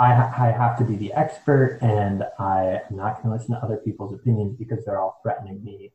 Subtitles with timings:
[0.00, 3.62] I, I have to be the expert and I am not going to listen to
[3.62, 5.92] other people's opinions because they're all threatening me.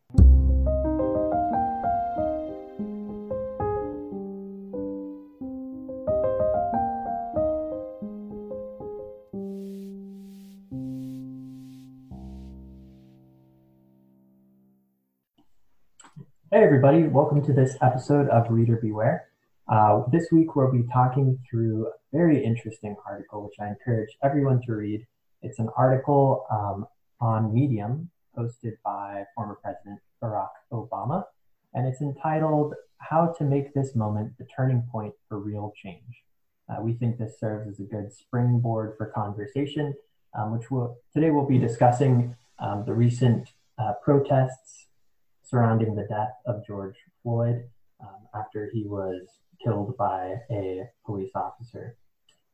[16.52, 19.30] Hey, everybody, welcome to this episode of Reader Beware.
[19.68, 24.62] Uh, this week, we'll be talking through a very interesting article, which I encourage everyone
[24.68, 25.06] to read.
[25.42, 26.86] It's an article um,
[27.20, 31.24] on Medium posted by former President Barack Obama,
[31.74, 36.24] and it's entitled How to Make This Moment the Turning Point for Real Change.
[36.70, 39.96] Uh, we think this serves as a good springboard for conversation,
[40.38, 44.86] um, which we'll, today we'll be discussing um, the recent uh, protests
[45.44, 47.64] surrounding the death of George Floyd
[48.00, 49.28] um, after he was
[49.64, 51.98] killed by a police officer.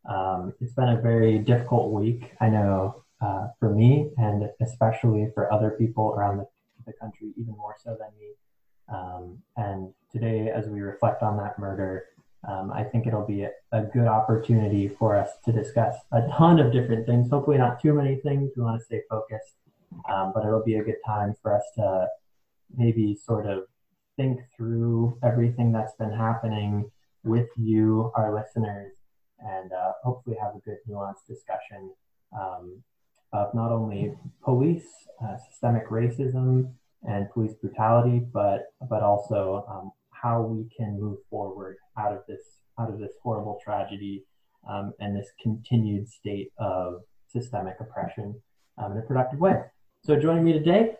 [0.10, 5.52] Um, it's been a very difficult week, I know, uh, for me, and especially for
[5.54, 6.48] other people around the,
[6.86, 8.32] the country, even more so than me.
[8.92, 12.06] Um, and today, as we reflect on that murder,
[12.48, 16.60] um, I think it'll be a, a, good opportunity for us to discuss a ton
[16.60, 17.30] of different things.
[17.30, 18.52] Hopefully, not too many things.
[18.58, 19.54] We want to stay focused,
[20.10, 22.08] um, but it'll be a good time for us to
[22.76, 23.66] maybe sort of
[24.18, 26.90] think through everything that's been happening
[27.24, 28.94] with you, our listeners,
[29.40, 31.92] and uh, hopefully have a good nuanced discussion
[32.40, 32.82] um,
[33.34, 34.14] of not only
[34.44, 34.88] police,
[35.24, 41.78] uh, systemic racism, and police brutality, but but also um, how we can move forward
[41.98, 42.42] out of this
[42.80, 44.24] out of this horrible tragedy
[44.70, 48.40] um, and this continued state of systemic oppression
[48.78, 49.62] um, in a productive way.
[50.04, 50.96] So joining me today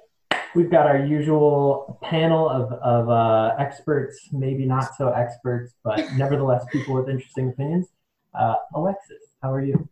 [0.56, 6.66] we've got our usual panel of, of uh, experts, maybe not so experts, but nevertheless
[6.72, 7.88] people with interesting opinions.
[8.34, 9.88] Uh, Alexis, how are you?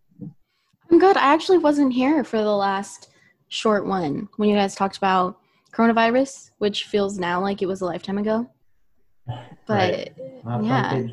[0.92, 1.18] I'm good.
[1.18, 3.10] I actually wasn't here for the last
[3.50, 5.40] short one when you guys talked about
[5.72, 8.50] coronavirus, which feels now like it was a lifetime ago.
[9.68, 10.10] But
[10.44, 10.64] right.
[10.64, 11.04] yeah,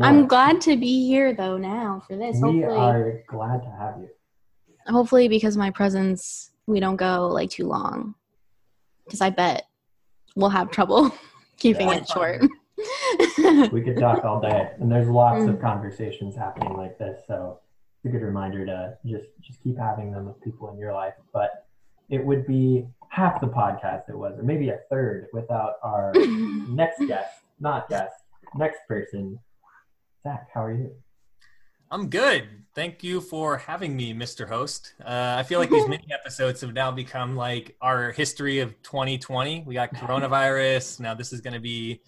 [0.00, 2.36] I'm glad to be here though now for this.
[2.36, 4.08] We hopefully, are glad to have you.
[4.86, 8.14] Hopefully, because my presence, we don't go like too long
[9.06, 9.66] because I bet
[10.34, 11.12] we'll have trouble
[11.56, 12.42] keeping yeah, it short.
[13.72, 15.48] we could talk all day, and there's lots mm.
[15.48, 17.22] of conversations happening like this.
[17.26, 17.60] So
[17.96, 21.14] it's a good reminder to just just keep having them with people in your life.
[21.32, 21.66] But
[22.10, 26.12] it would be half the podcast it was, or maybe a third, without our
[26.68, 28.14] next guest, not guest,
[28.54, 29.38] next person.
[30.22, 30.90] Zach, how are you?
[31.90, 32.48] I'm good.
[32.74, 34.46] Thank you for having me, Mr.
[34.46, 34.94] Host.
[35.00, 39.62] Uh, I feel like these mini episodes have now become like our history of 2020.
[39.66, 41.00] We got coronavirus.
[41.00, 42.00] Now this is going to be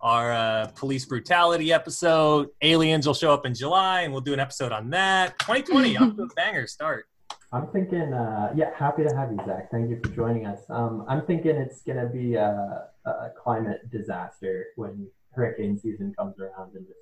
[0.00, 2.48] our uh, police brutality episode.
[2.60, 5.38] Aliens will show up in July, and we'll do an episode on that.
[5.38, 7.06] 2020, off to a banger start.
[7.52, 9.70] I'm thinking, uh, yeah, happy to have you, Zach.
[9.70, 10.60] Thank you for joining us.
[10.68, 16.38] Um, I'm thinking it's going to be a, a climate disaster when hurricane season comes
[16.38, 17.00] around and just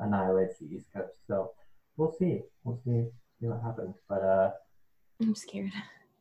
[0.00, 1.12] annihilates the East Coast.
[1.26, 1.52] So
[1.96, 2.40] we'll see.
[2.64, 3.08] We'll see,
[3.40, 3.96] see what happens.
[4.08, 4.50] But uh,
[5.20, 5.72] I'm scared.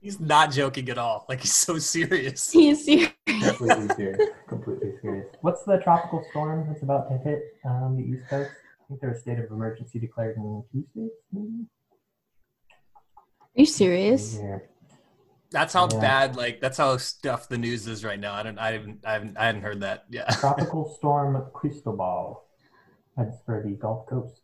[0.01, 1.25] He's not joking at all.
[1.27, 2.51] Like he's so serious.
[2.53, 3.11] He is serious.
[3.27, 4.29] Completely serious.
[4.47, 5.27] Completely serious.
[5.41, 8.51] What's the tropical storm that's about to hit um, the East Coast?
[8.51, 11.65] I think there's a state of emergency declared in two states, maybe.
[13.57, 14.39] Are you serious?
[14.41, 14.59] Yeah.
[15.51, 15.99] That's how yeah.
[15.99, 18.33] bad, like that's how stuff the news is right now.
[18.33, 20.05] I don't, I haven't, I haven't, I hadn't heard that.
[20.09, 20.25] Yeah.
[20.31, 22.43] Tropical storm Cristobal
[23.19, 24.41] heads for the Gulf Coast.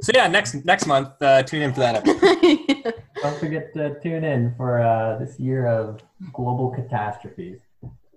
[0.00, 2.94] So yeah, next next month, uh, tune in for that episode.
[3.22, 6.00] Don't forget to tune in for uh, this year of
[6.32, 7.60] global catastrophes.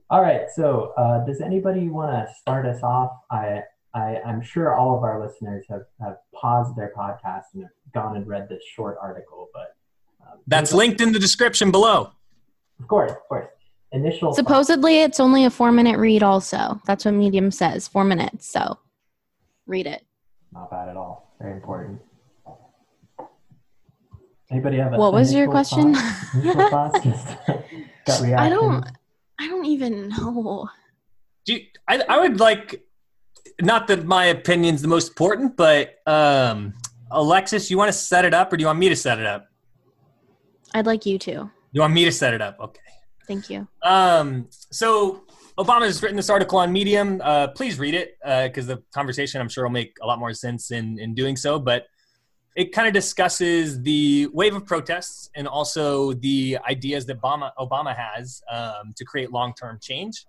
[0.10, 3.12] All right, so uh, does anybody want to start us off?
[3.32, 7.72] I, I I'm sure all of our listeners have have paused their podcast and have
[7.94, 9.76] gone and read this short article, but
[10.22, 12.12] um, that's linked in the description below.
[12.80, 13.48] Of course, of course.
[13.94, 14.34] Initial.
[14.34, 16.24] Supposedly, it's only a four minute read.
[16.24, 17.88] Also, that's what Medium says.
[17.88, 18.50] Four minutes.
[18.50, 18.80] So,
[19.68, 20.04] read it.
[20.52, 21.36] Not bad at all.
[21.40, 22.02] Very important.
[24.52, 25.96] Anybody have a What was your question?
[25.96, 26.90] I
[28.50, 28.86] don't
[29.40, 30.70] I don't even know.
[31.46, 32.84] Do you, I I would like
[33.62, 36.74] not that my opinion's the most important, but um
[37.12, 39.26] Alexis, you want to set it up or do you want me to set it
[39.26, 39.48] up?
[40.74, 41.52] I'd like you to.
[41.72, 42.60] You want me to set it up?
[42.60, 42.80] Okay.
[43.28, 43.68] Thank you.
[43.82, 45.24] Um so
[45.58, 47.22] Obama has written this article on Medium.
[47.24, 50.34] Uh, please read it because uh, the conversation, I'm sure, will make a lot more
[50.34, 51.60] sense in, in doing so.
[51.60, 51.86] But
[52.56, 57.96] it kind of discusses the wave of protests and also the ideas that Obama, Obama
[57.96, 60.26] has um, to create long term change.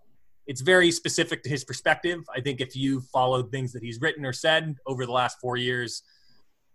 [0.46, 2.20] It's very specific to his perspective.
[2.35, 5.56] I think if you followed things that he's written or said over the last four
[5.56, 6.02] years,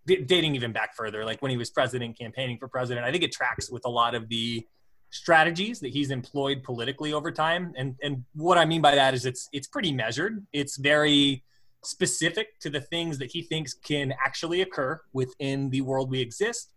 [0.08, 3.06] dating even back further, like when he was president, campaigning for president.
[3.06, 4.66] I think it tracks with a lot of the
[5.12, 7.74] strategies that he's employed politically over time.
[7.78, 10.46] And and what I mean by that is it's it's pretty measured.
[10.54, 11.44] It's very
[11.84, 16.74] specific to the things that he thinks can actually occur within the world we exist.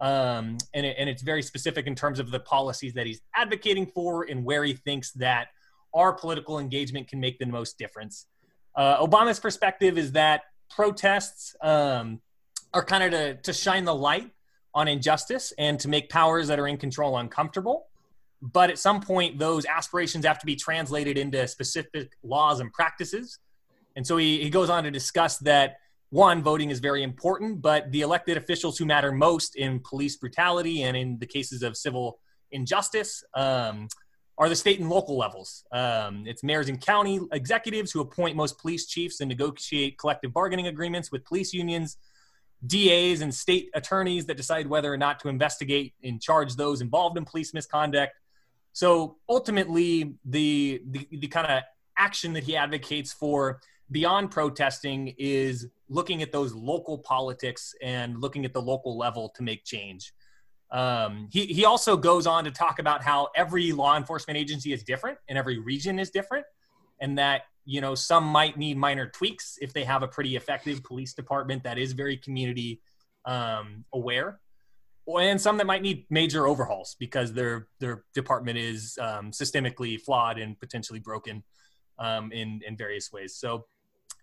[0.00, 3.86] Um, and, it, and it's very specific in terms of the policies that he's advocating
[3.86, 5.48] for and where he thinks that
[5.94, 8.26] our political engagement can make the most difference.
[8.74, 12.20] Uh, Obama's perspective is that protests um,
[12.74, 14.30] are kind of to, to shine the light
[14.74, 17.86] on injustice and to make powers that are in control uncomfortable.
[18.42, 23.38] But at some point, those aspirations have to be translated into specific laws and practices.
[23.96, 25.76] And so he, he goes on to discuss that
[26.10, 30.82] one, voting is very important, but the elected officials who matter most in police brutality
[30.82, 32.18] and in the cases of civil
[32.52, 33.88] injustice um,
[34.38, 35.64] are the state and local levels.
[35.72, 40.66] Um, it's mayors and county executives who appoint most police chiefs and negotiate collective bargaining
[40.66, 41.96] agreements with police unions,
[42.66, 47.18] DAs and state attorneys that decide whether or not to investigate and charge those involved
[47.18, 48.12] in police misconduct.
[48.72, 51.62] So ultimately, the the, the kind of
[51.96, 58.44] action that he advocates for beyond protesting is looking at those local politics and looking
[58.44, 60.12] at the local level to make change.
[60.70, 64.82] Um, he, he also goes on to talk about how every law enforcement agency is
[64.82, 66.46] different and every region is different,
[67.00, 70.82] and that you know some might need minor tweaks if they have a pretty effective
[70.84, 72.80] police department that is very community
[73.24, 74.40] um, aware,
[75.18, 80.38] and some that might need major overhauls because their their department is um, systemically flawed
[80.38, 81.42] and potentially broken
[81.98, 83.34] um, in in various ways.
[83.36, 83.66] So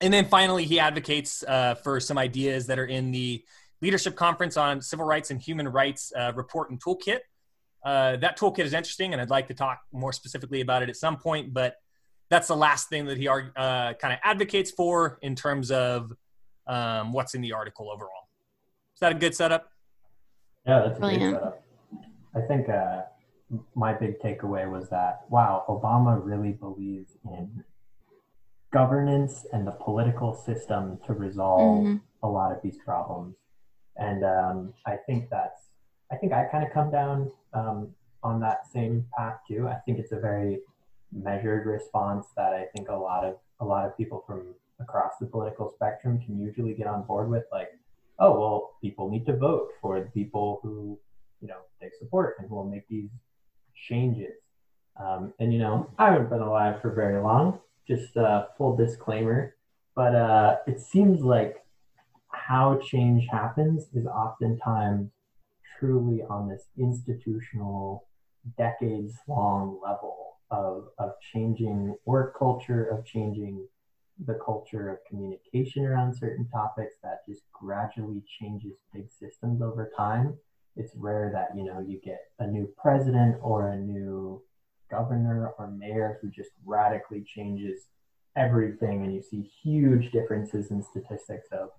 [0.01, 3.43] and then finally, he advocates uh, for some ideas that are in the
[3.81, 7.19] Leadership Conference on Civil Rights and Human Rights uh, report and toolkit.
[7.85, 10.95] Uh, that toolkit is interesting, and I'd like to talk more specifically about it at
[10.95, 11.53] some point.
[11.53, 11.75] But
[12.31, 16.13] that's the last thing that he uh, kind of advocates for in terms of
[16.65, 18.29] um, what's in the article overall.
[18.95, 19.69] Is that a good setup?
[20.65, 21.33] Yeah, that's a Brilliant.
[21.33, 21.63] good setup.
[22.33, 23.01] I think uh,
[23.75, 27.65] my big takeaway was that wow, Obama really believes in
[28.71, 31.97] governance and the political system to resolve mm-hmm.
[32.23, 33.35] a lot of these problems.
[33.97, 35.67] And um, I think that's,
[36.09, 37.89] I think I kind of come down um,
[38.23, 39.67] on that same path too.
[39.67, 40.61] I think it's a very
[41.11, 45.27] measured response that I think a lot of a lot of people from across the
[45.27, 47.43] political spectrum can usually get on board with.
[47.51, 47.69] Like,
[48.19, 50.99] oh well, people need to vote for the people who
[51.41, 53.09] you know they support and who will make these
[53.75, 54.33] changes.
[54.99, 59.55] Um, and you know, I haven't been alive for very long, just a full disclaimer.
[59.95, 61.57] But uh, it seems like
[62.29, 65.11] how change happens is oftentimes
[65.79, 68.05] truly on this institutional,
[68.57, 70.20] decades long level
[70.51, 73.67] of, of changing work culture, of changing
[74.25, 80.37] the culture of communication around certain topics that just gradually changes big systems over time.
[80.75, 84.43] It's rare that, you know, you get a new president or a new
[84.89, 87.87] governor or mayor who just radically changes
[88.35, 91.69] everything and you see huge differences in statistics of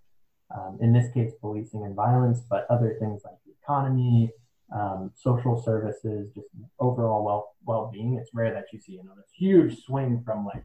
[0.55, 4.31] um, in this case policing and violence but other things like the economy
[4.75, 6.49] um, social services just
[6.79, 10.65] overall well well-being it's rare that you see you know this huge swing from like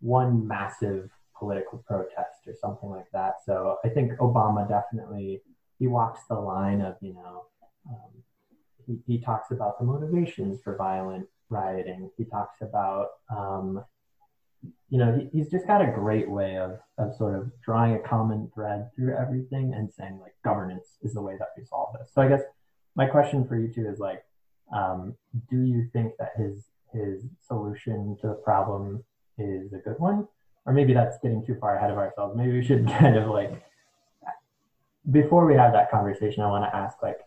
[0.00, 5.40] one massive political protest or something like that so i think obama definitely
[5.78, 7.44] he walks the line of you know
[7.88, 8.22] um,
[8.86, 12.10] he, he talks about the motivations for violent rioting.
[12.16, 13.84] He talks about, um,
[14.88, 17.98] you know, he, he's just got a great way of, of sort of drawing a
[18.00, 22.10] common thread through everything and saying like governance is the way that we solve this.
[22.12, 22.42] So I guess
[22.94, 24.24] my question for you two is like,
[24.74, 25.14] um,
[25.50, 29.02] do you think that his his solution to the problem
[29.38, 30.28] is a good one,
[30.66, 32.36] or maybe that's getting too far ahead of ourselves?
[32.36, 33.62] Maybe we should kind of like
[35.10, 37.18] before we have that conversation, I want to ask like,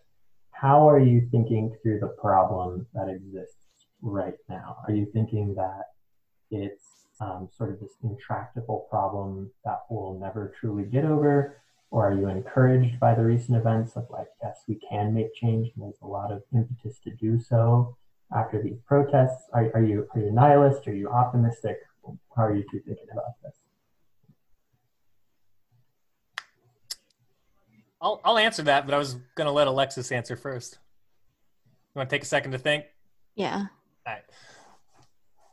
[0.50, 3.56] how are you thinking through the problem that exists
[4.00, 4.78] right now?
[4.86, 5.90] Are you thinking that
[6.50, 6.84] it's
[7.20, 11.58] um, sort of this intractable problem that we'll never truly get over?
[11.90, 15.70] Or are you encouraged by the recent events of like, yes, we can make change
[15.74, 17.96] and there's a lot of impetus to do so
[18.36, 19.48] after these protests?
[19.52, 20.86] Are, are you are you nihilist?
[20.88, 21.78] Are you optimistic?
[22.36, 23.54] How are you two thinking about this?
[28.00, 30.78] I'll, I'll answer that, but I was going to let Alexis answer first.
[31.94, 32.84] You want to take a second to think?
[33.34, 33.66] Yeah.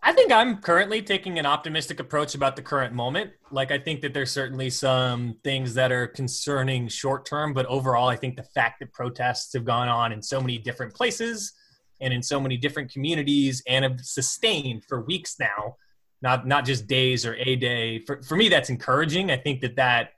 [0.05, 3.31] I think I'm currently taking an optimistic approach about the current moment.
[3.51, 8.09] Like, I think that there's certainly some things that are concerning short term, but overall,
[8.09, 11.53] I think the fact that protests have gone on in so many different places
[12.01, 15.77] and in so many different communities and have sustained for weeks now,
[16.21, 17.99] not not just days or a day.
[17.99, 19.31] For for me, that's encouraging.
[19.31, 20.09] I think that that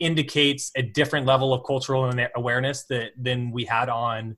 [0.00, 4.36] indicates a different level of cultural awareness that than we had on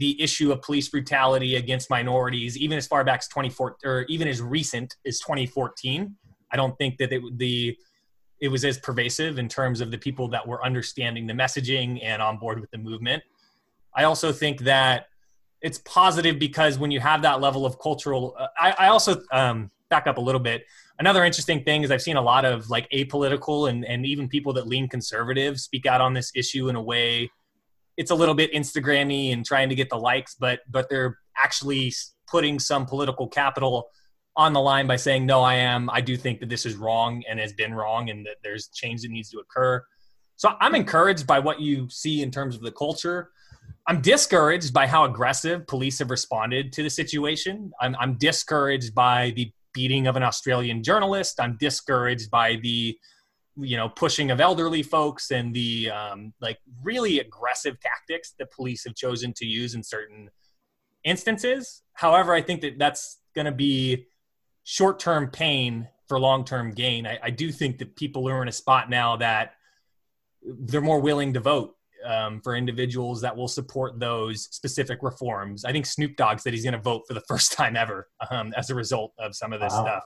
[0.00, 4.26] the issue of police brutality against minorities, even as far back as 2014, or even
[4.26, 6.16] as recent as 2014.
[6.50, 7.76] I don't think that it, the
[8.40, 12.22] it was as pervasive in terms of the people that were understanding the messaging and
[12.22, 13.22] on board with the movement.
[13.94, 15.06] I also think that
[15.60, 19.70] it's positive because when you have that level of cultural, uh, I, I, also um,
[19.90, 20.64] back up a little bit.
[20.98, 24.54] Another interesting thing is I've seen a lot of like apolitical and, and even people
[24.54, 27.30] that lean conservative speak out on this issue in a way
[28.00, 31.92] it's a little bit Instagrammy and trying to get the likes, but but they're actually
[32.28, 33.90] putting some political capital
[34.36, 37.20] on the line by saying no i am i do think that this is wrong
[37.28, 39.82] and has been wrong and that there's change that needs to occur
[40.36, 43.30] so i'm encouraged by what you see in terms of the culture
[43.86, 47.72] I'm discouraged by how aggressive police have responded to the situation.
[47.80, 51.40] I'm, I'm discouraged by the beating of an Australian journalist.
[51.40, 52.96] I'm discouraged by the
[53.60, 58.84] you know pushing of elderly folks and the um, like really aggressive tactics that police
[58.84, 60.30] have chosen to use in certain
[61.04, 64.06] instances however i think that that's going to be
[64.64, 68.90] short-term pain for long-term gain I, I, do think that people are in a spot
[68.90, 69.54] now that
[70.42, 75.64] they're more willing to vote um, for individuals that will support those specific reforms.
[75.64, 78.52] I think Snoop Dogg said he's going to vote for the first time ever um,
[78.56, 79.82] as a result of some of this wow.
[79.82, 80.04] stuff.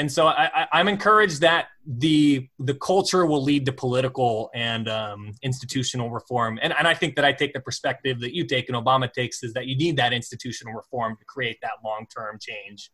[0.00, 5.34] And so I, am encouraged that the the culture will lead to political and um,
[5.42, 6.58] institutional reform.
[6.62, 9.42] And, and I think that I take the perspective that you take and Obama takes
[9.42, 12.90] is that you need that institutional reform to create that long term change.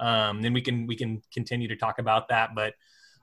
[0.00, 2.72] Um, and we can we can continue to talk about that, but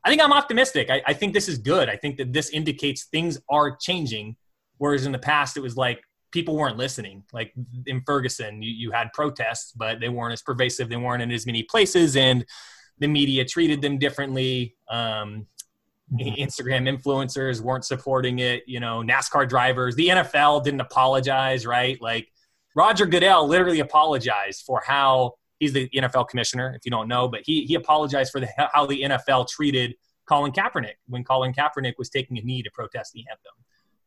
[0.04, 0.92] I think I'm optimistic.
[0.92, 1.90] I, I think this is good.
[1.90, 4.36] I think that this indicates things are changing.
[4.78, 7.24] Whereas in the past, it was like people weren't listening.
[7.34, 7.52] Like
[7.88, 10.88] in Ferguson, you, you had protests, but they weren't as pervasive.
[10.88, 12.46] They weren't in as many places, and
[13.00, 14.76] the media treated them differently.
[14.90, 15.48] Um.
[16.14, 18.64] Instagram influencers weren't supporting it.
[18.66, 22.02] You know, NASCAR drivers, the NFL didn't apologize, right?
[22.02, 22.30] Like
[22.78, 27.42] Roger Goodell literally apologized for how he's the NFL commissioner, if you don't know, but
[27.44, 29.96] he he apologized for the, how the NFL treated
[30.28, 33.54] Colin Kaepernick when Colin Kaepernick was taking a knee to protest the anthem.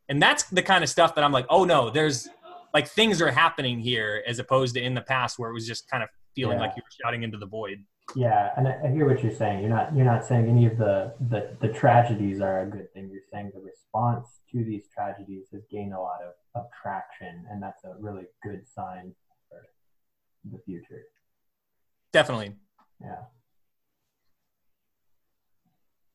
[0.08, 2.28] And that's the kind of stuff that I'm like, oh no, there's
[2.72, 5.88] like things are happening here as opposed to in the past where it was just
[5.90, 6.66] kind of feeling yeah.
[6.66, 7.84] like you were shouting into the void.
[8.16, 9.60] Yeah, and I hear what you're saying.
[9.60, 13.08] You're not you're not saying any of the, the the tragedies are a good thing.
[13.10, 17.62] You're saying the response to these tragedies has gained a lot of, of traction, and
[17.62, 19.14] that's a really good sign
[19.48, 19.58] for
[20.50, 21.04] the future.
[22.12, 22.56] Definitely.
[23.00, 23.22] Yeah.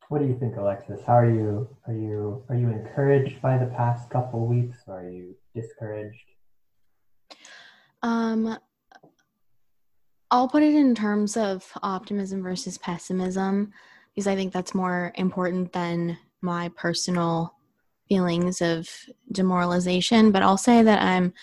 [0.10, 1.02] What do you think, Alexis?
[1.08, 1.70] How are you?
[1.88, 6.26] Are you are you encouraged by the past couple weeks, or are you discouraged?
[8.04, 8.58] Um,
[10.32, 13.72] I'll put it in terms of optimism versus pessimism,
[14.14, 17.54] because I think that's more important than my personal
[18.10, 18.90] feelings of
[19.32, 20.32] demoralization.
[20.32, 21.34] But I'll say that I'm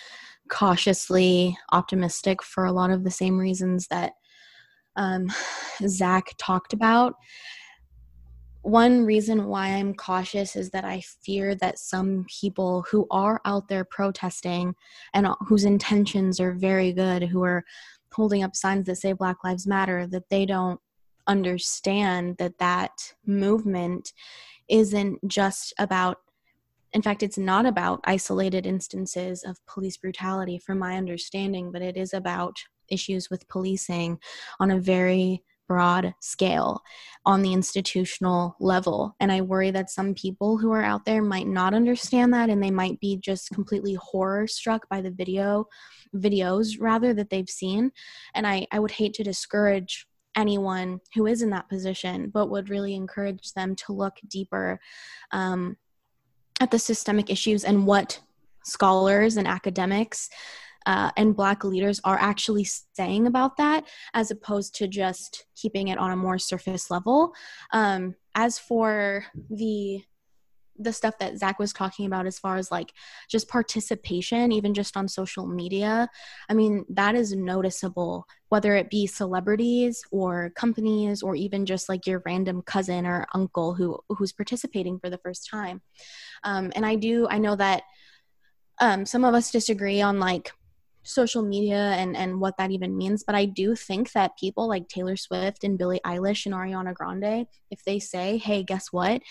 [0.49, 4.13] cautiously optimistic for a lot of the same reasons that
[4.95, 5.31] um,
[5.87, 7.15] Zach talked about.
[8.61, 13.67] One reason why I'm cautious is that I fear that some people who are out
[13.67, 14.73] there protesting
[15.13, 17.65] and whose intentions are very good, who are
[18.13, 20.79] holding up signs that say Black Lives Matter, that they don't
[21.27, 22.91] understand that that
[23.25, 24.13] movement
[24.69, 26.17] isn't just about
[26.93, 31.97] in fact, it's not about isolated instances of police brutality, from my understanding, but it
[31.97, 32.55] is about
[32.87, 34.19] issues with policing
[34.59, 36.81] on a very broad scale
[37.25, 39.15] on the institutional level.
[39.19, 42.61] And I worry that some people who are out there might not understand that and
[42.61, 45.65] they might be just completely horror struck by the video
[46.15, 47.91] videos rather that they've seen.
[48.33, 50.05] And I, I would hate to discourage
[50.35, 54.79] anyone who is in that position, but would really encourage them to look deeper
[55.31, 55.77] um,
[56.59, 58.19] at the systemic issues and what
[58.63, 60.29] scholars and academics
[60.85, 65.97] uh, and black leaders are actually saying about that as opposed to just keeping it
[65.97, 67.33] on a more surface level
[67.71, 70.03] um, as for the
[70.79, 72.93] the stuff that Zach was talking about as far as like
[73.29, 76.09] just participation, even just on social media,
[76.49, 82.07] I mean, that is noticeable, whether it be celebrities or companies or even just like
[82.07, 85.81] your random cousin or uncle who who's participating for the first time.
[86.43, 87.83] Um, and I do, I know that
[88.79, 90.51] um, some of us disagree on like
[91.03, 94.87] social media and and what that even means but i do think that people like
[94.87, 99.21] taylor swift and billie eilish and ariana grande if they say hey guess what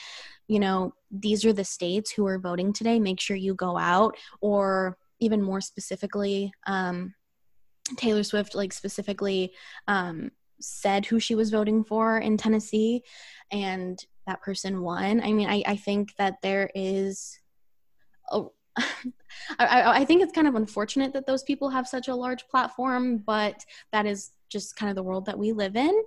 [0.48, 4.16] you know these are the states who are voting today make sure you go out
[4.40, 7.14] or even more specifically um
[7.96, 9.52] taylor swift like specifically
[9.88, 13.02] um said who she was voting for in tennessee
[13.50, 15.20] and that person won.
[15.20, 17.38] I mean, I, I think that there is.
[18.30, 18.42] A,
[19.58, 23.18] I, I think it's kind of unfortunate that those people have such a large platform,
[23.18, 26.02] but that is just kind of the world that we live in.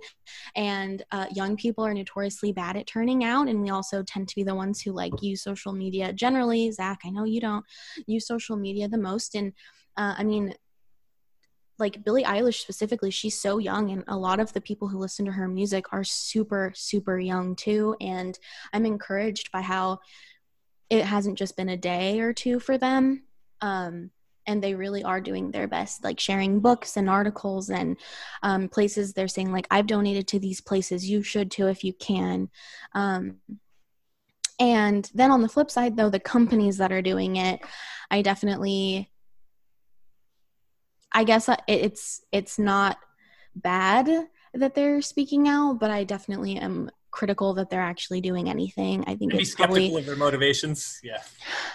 [0.54, 3.48] And uh, young people are notoriously bad at turning out.
[3.48, 6.70] And we also tend to be the ones who like use social media generally.
[6.70, 7.64] Zach, I know you don't
[8.06, 9.34] use social media the most.
[9.34, 9.52] And
[9.96, 10.54] uh, I mean,
[11.78, 15.26] like Billie Eilish specifically, she's so young, and a lot of the people who listen
[15.26, 17.94] to her music are super, super young too.
[18.00, 18.38] And
[18.72, 20.00] I'm encouraged by how
[20.90, 23.24] it hasn't just been a day or two for them.
[23.60, 24.10] Um,
[24.46, 27.96] and they really are doing their best like sharing books and articles and
[28.42, 31.92] um, places they're saying like i've donated to these places you should too if you
[31.92, 32.48] can
[32.94, 33.36] um,
[34.58, 37.60] and then on the flip side though the companies that are doing it
[38.10, 39.10] i definitely
[41.12, 42.98] i guess it's it's not
[43.54, 49.02] bad that they're speaking out but i definitely am critical that they're actually doing anything.
[49.06, 51.00] I think be it's skeptical probably, of their motivations.
[51.02, 51.22] Yeah.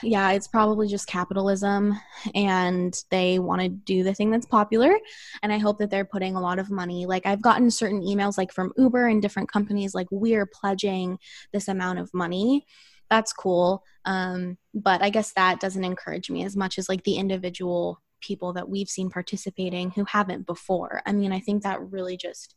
[0.04, 2.00] Yeah, it's probably just capitalism
[2.36, 4.96] and they want to do the thing that's popular.
[5.42, 7.08] And I hope that they're putting a lot of money.
[7.08, 11.18] Like I've gotten certain emails like from Uber and different companies like we're pledging
[11.52, 12.68] this amount of money.
[13.10, 13.84] That's cool.
[14.06, 18.54] Um, but I guess that doesn't encourage me as much as like the individual people
[18.54, 21.02] that we've seen participating who haven't before.
[21.08, 22.54] I mean, I think that really just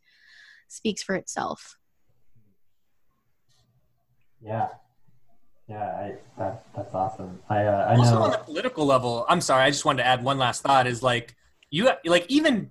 [0.69, 1.79] speaks for itself.
[4.45, 4.69] Yeah.
[5.69, 7.41] Yeah, I, that, that's awesome.
[7.49, 8.23] I, uh, I also know.
[8.25, 10.87] on the political level, I'm sorry, I just wanted to add one last thought.
[10.87, 11.35] Is like
[11.71, 12.71] you like even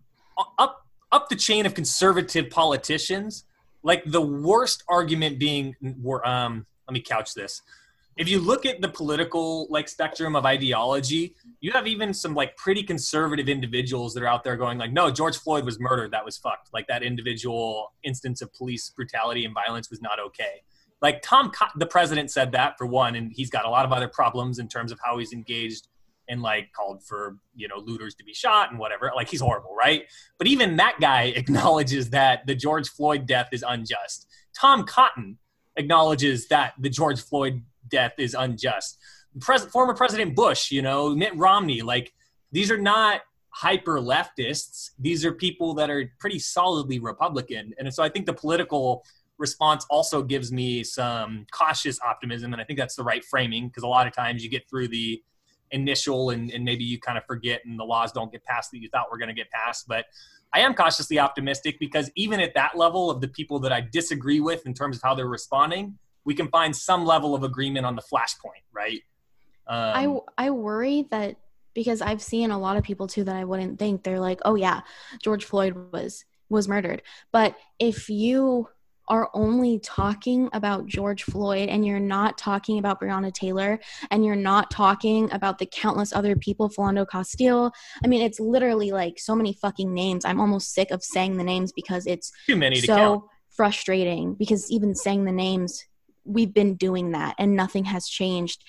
[0.60, 3.46] up up the chain of conservative politicians,
[3.82, 5.76] like the worst argument being,
[6.24, 7.64] um, let me couch this.
[8.16, 12.56] If you look at the political like spectrum of ideology, you have even some like
[12.58, 16.24] pretty conservative individuals that are out there going like, no, George Floyd was murdered, that
[16.24, 16.72] was fucked.
[16.74, 20.62] Like that individual instance of police brutality and violence was not okay
[21.04, 24.08] like Tom, the president said that for one, and he's got a lot of other
[24.08, 25.90] problems in terms of how he's engaged
[26.30, 29.12] and like called for you know looters to be shot and whatever.
[29.14, 30.06] Like he's horrible, right?
[30.38, 34.28] But even that guy acknowledges that the George Floyd death is unjust.
[34.58, 35.38] Tom Cotton
[35.76, 38.98] acknowledges that the George Floyd death is unjust.
[39.42, 42.14] Pres- former President Bush, you know, Mitt Romney, like
[42.54, 44.92] these are not hyper leftists.
[45.00, 47.74] These are people that are pretty solidly Republican.
[47.78, 49.04] And so I think the political
[49.38, 52.54] response also gives me some cautious optimism.
[52.54, 54.90] And I think that's the right framing because a lot of times you get through
[54.90, 55.22] the
[55.72, 58.80] initial and, and maybe you kind of forget and the laws don't get passed that
[58.80, 59.88] you thought were going to get passed.
[59.88, 60.06] But
[60.54, 64.40] I am cautiously optimistic because even at that level of the people that I disagree
[64.40, 67.96] with in terms of how they're responding, we can find some level of agreement on
[67.96, 69.02] the flashpoint, right?
[69.68, 71.38] Um, I I worry that
[71.74, 74.56] because I've seen a lot of people too that I wouldn't think they're like, oh
[74.56, 74.82] yeah,
[75.22, 77.02] George Floyd was was murdered.
[77.32, 78.70] But if you
[79.08, 83.80] are only talking about George Floyd and you're not talking about Breonna Taylor
[84.12, 87.74] and you're not talking about the countless other people, Philando Castile.
[88.04, 90.26] I mean, it's literally like so many fucking names.
[90.26, 93.22] I'm almost sick of saying the names because it's too many so count.
[93.22, 95.86] So frustrating because even saying the names,
[96.26, 98.64] we've been doing that and nothing has changed.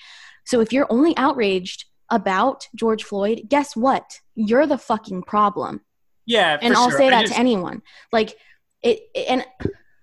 [0.45, 4.19] So if you're only outraged about George Floyd, guess what?
[4.35, 5.81] You're the fucking problem.
[6.25, 6.97] Yeah, and I'll sure.
[6.97, 7.81] say that just, to anyone.
[8.11, 8.35] Like
[8.81, 9.45] it, and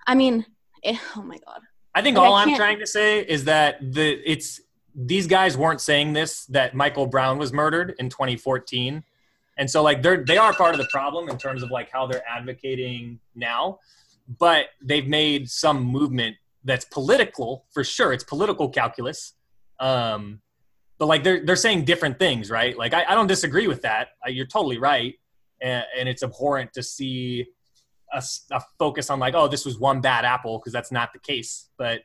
[0.06, 0.46] I mean,
[0.82, 1.60] it, oh my god.
[1.94, 4.60] I think like, all I am trying to say is that the it's
[4.94, 9.04] these guys weren't saying this that Michael Brown was murdered in 2014.
[9.58, 12.06] And so like they're they are part of the problem in terms of like how
[12.06, 13.78] they're advocating now,
[14.38, 18.12] but they've made some movement that's political for sure.
[18.12, 19.34] It's political calculus.
[19.80, 20.40] Um,
[20.98, 22.76] but like they're they're saying different things, right?
[22.76, 24.08] Like I, I don't disagree with that.
[24.28, 25.14] you're totally right,
[25.60, 27.46] and, and it's abhorrent to see
[28.12, 31.18] a, a focus on like, oh, this was one bad apple because that's not the
[31.18, 31.68] case.
[31.78, 32.02] But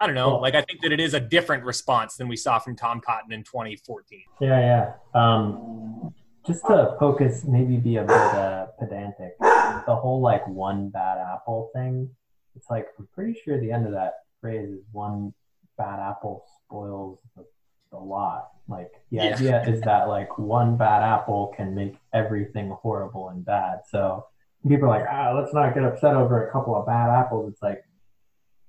[0.00, 0.36] I don't know.
[0.36, 3.32] Like I think that it is a different response than we saw from Tom Cotton
[3.32, 4.20] in 2014.
[4.40, 4.92] Yeah, yeah.
[5.14, 6.12] Um,
[6.44, 9.38] just to focus, maybe be a bit uh, pedantic.
[9.38, 12.10] The whole like one bad apple thing.
[12.56, 15.32] It's like I'm pretty sure the end of that phrase is one
[15.78, 17.44] bad apple spoils the,
[17.92, 18.48] the lot.
[18.68, 19.34] Like the yeah.
[19.34, 23.82] idea is that like one bad apple can make everything horrible and bad.
[23.88, 24.26] So
[24.68, 27.52] people are like, ah, let's not get upset over a couple of bad apples.
[27.52, 27.84] It's like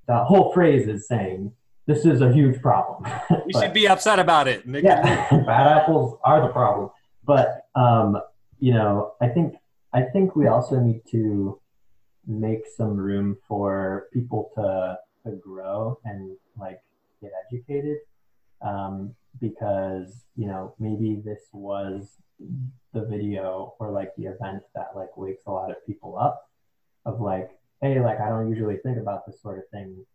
[0.07, 1.51] the whole phrase is saying
[1.85, 3.11] this is a huge problem.
[3.45, 4.63] we should be upset about it.
[4.65, 6.89] yeah, bad apples are the problem.
[7.25, 8.21] But um,
[8.59, 9.55] you know, I think
[9.93, 11.59] I think we also need to
[12.25, 16.81] make some room for people to to grow and like
[17.21, 17.97] get educated
[18.61, 22.17] um, because you know maybe this was
[22.93, 26.49] the video or like the event that like wakes a lot of people up
[27.05, 27.49] of like,
[27.81, 30.05] hey, like I don't usually think about this sort of thing.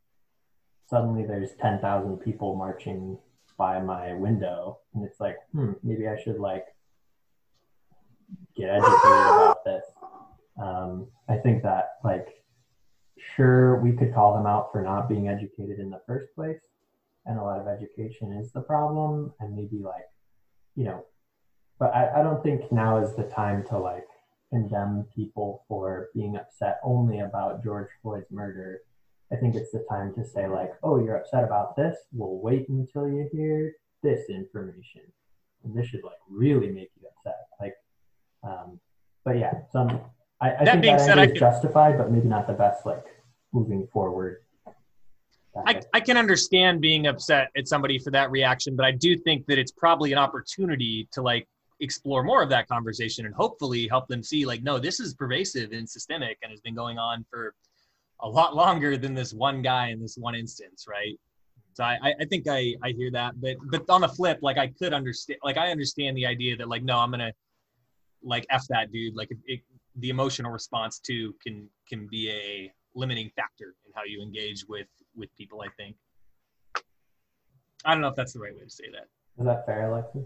[0.88, 3.18] suddenly there's 10,000 people marching
[3.56, 6.64] by my window and it's like hmm maybe i should like
[8.56, 9.84] get educated about this
[10.62, 12.28] um, i think that like
[13.18, 16.60] sure we could call them out for not being educated in the first place
[17.26, 20.06] and a lot of education is the problem and maybe like
[20.76, 21.04] you know
[21.78, 24.06] but I, I don't think now is the time to like
[24.50, 28.80] condemn people for being upset only about george floyd's murder
[29.32, 31.96] I think it's the time to say like, oh, you're upset about this.
[32.12, 35.02] We'll wait until you hear this information,
[35.64, 37.36] and this should like really make you upset.
[37.60, 37.74] Like,
[38.42, 38.80] um,
[39.24, 40.00] but yeah, some
[40.40, 43.04] I, I that think that said, I can, justified, but maybe not the best like
[43.52, 44.38] moving forward.
[45.66, 49.44] I, I can understand being upset at somebody for that reaction, but I do think
[49.46, 51.48] that it's probably an opportunity to like
[51.80, 55.72] explore more of that conversation and hopefully help them see like, no, this is pervasive
[55.72, 57.54] and systemic and has been going on for
[58.20, 61.18] a lot longer than this one guy in this one instance, right?
[61.74, 64.66] So I, I think I, I hear that, but but on the flip, like I
[64.66, 67.32] could understand, like I understand the idea that like no, I'm gonna
[68.20, 69.14] like f that dude.
[69.14, 69.60] Like it, it,
[69.94, 74.88] the emotional response too can can be a limiting factor in how you engage with
[75.14, 75.62] with people.
[75.62, 75.94] I think.
[77.84, 79.06] I don't know if that's the right way to say that.
[79.38, 80.24] Is that fair, Alexis?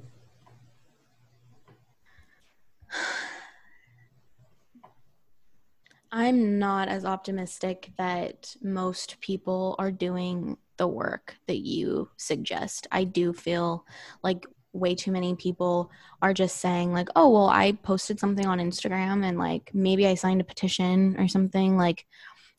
[6.12, 12.86] I'm not as optimistic that most people are doing the work that you suggest.
[12.92, 13.86] I do feel
[14.22, 18.58] like way too many people are just saying like, "Oh, well, I posted something on
[18.58, 22.06] Instagram and like maybe I signed a petition or something like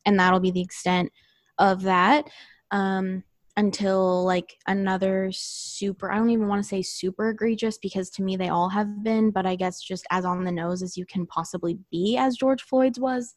[0.06, 1.12] and that'll be the extent
[1.60, 2.28] of that."
[2.72, 3.24] Um
[3.56, 8.36] until like another super I don't even want to say super egregious because to me
[8.36, 11.26] they all have been, but I guess just as on the nose as you can
[11.28, 13.36] possibly be as George Floyd's was.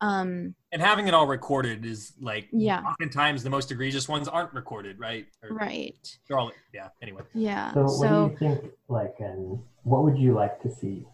[0.00, 4.52] Um and having it all recorded is like yeah oftentimes the most egregious ones aren't
[4.52, 5.26] recorded, right?
[5.42, 6.18] Or, right.
[6.28, 7.22] They're all yeah, anyway.
[7.32, 7.72] Yeah.
[7.72, 11.06] So, so what do you think like and what would you like to see?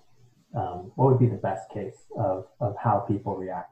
[0.56, 3.71] Um, what would be the best case of of how people react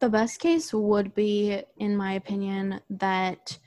[0.00, 3.58] The best case would be, in my opinion, that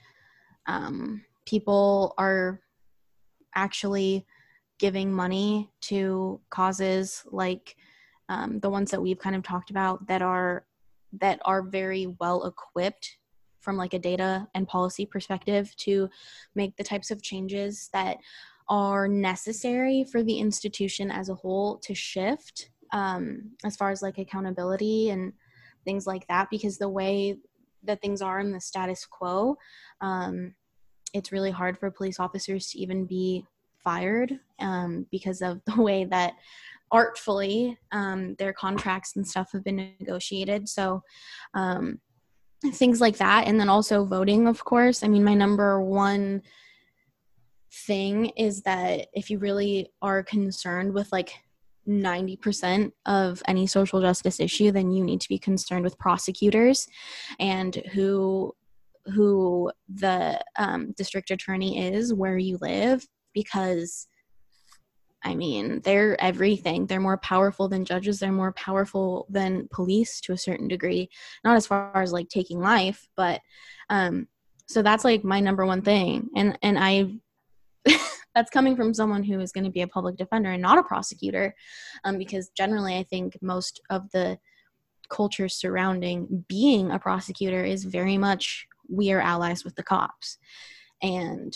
[0.65, 2.59] um, people are
[3.53, 4.25] actually
[4.79, 7.75] giving money to causes like
[8.29, 10.65] um, the ones that we've kind of talked about that are
[11.19, 13.17] that are very well equipped
[13.59, 16.09] from like a data and policy perspective to
[16.55, 18.17] make the types of changes that
[18.67, 24.17] are necessary for the institution as a whole to shift um, as far as like
[24.17, 25.33] accountability and
[25.83, 27.37] things like that because the way
[27.83, 29.55] that things are in the status quo
[30.01, 30.53] um,
[31.13, 33.45] it's really hard for police officers to even be
[33.83, 36.33] fired um, because of the way that
[36.91, 40.69] artfully um, their contracts and stuff have been negotiated.
[40.69, 41.01] So
[41.53, 41.99] um,
[42.73, 43.47] things like that.
[43.47, 45.03] And then also voting of course.
[45.03, 46.43] I mean my number one
[47.87, 51.33] thing is that if you really are concerned with like
[51.87, 56.87] 90% of any social justice issue then you need to be concerned with prosecutors
[57.39, 58.53] and who
[59.07, 64.07] who the um, district attorney is where you live because
[65.25, 66.85] I mean, they're everything.
[66.85, 68.19] They're more powerful than judges.
[68.19, 71.09] They're more powerful than police to a certain degree.
[71.45, 73.39] Not as far as like taking life, but
[73.89, 74.27] um,
[74.67, 76.29] so that's like my number one thing.
[76.35, 77.13] And and I
[78.35, 80.83] that's coming from someone who is going to be a public defender and not a
[80.83, 81.53] prosecutor
[82.03, 84.37] um, because generally i think most of the
[85.09, 90.37] culture surrounding being a prosecutor is very much we are allies with the cops.
[91.01, 91.55] And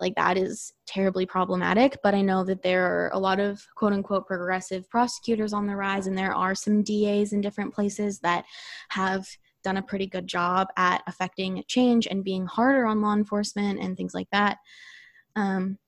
[0.00, 3.92] like that is terribly problematic but i know that there are a lot of quote
[3.92, 8.44] unquote progressive prosecutors on the rise and there are some das in different places that
[8.88, 9.24] have
[9.62, 13.96] done a pretty good job at affecting change and being harder on law enforcement and
[13.96, 14.58] things like that
[15.36, 15.78] um,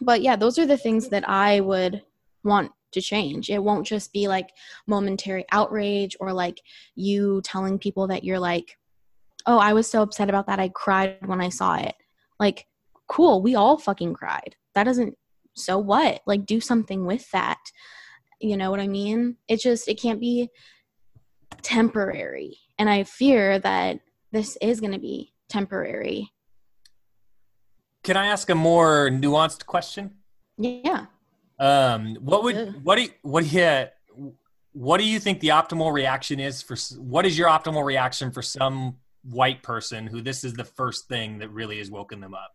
[0.00, 2.02] but yeah, those are the things that I would
[2.44, 3.50] want to change.
[3.50, 4.50] It won't just be like
[4.86, 6.60] momentary outrage or like
[6.94, 8.76] you telling people that you're like,
[9.46, 10.58] oh, I was so upset about that.
[10.58, 11.94] I cried when I saw it.
[12.38, 12.66] Like,
[13.08, 14.56] cool, we all fucking cried.
[14.74, 15.16] That doesn't,
[15.54, 16.20] so what?
[16.26, 17.60] Like, do something with that.
[18.40, 19.36] You know what I mean?
[19.48, 20.50] It just, it can't be
[21.62, 22.58] temporary.
[22.78, 24.00] And I fear that
[24.32, 26.32] this is going to be temporary
[28.06, 30.12] can I ask a more nuanced question?
[30.56, 31.06] Yeah.
[31.58, 33.86] Um, what would what do you, what do you
[34.72, 38.42] what do you think the optimal reaction is for what is your optimal reaction for
[38.42, 42.54] some white person who this is the first thing that really has woken them up?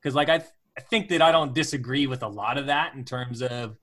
[0.00, 2.94] Because like I th- I think that I don't disagree with a lot of that
[2.94, 3.78] in terms of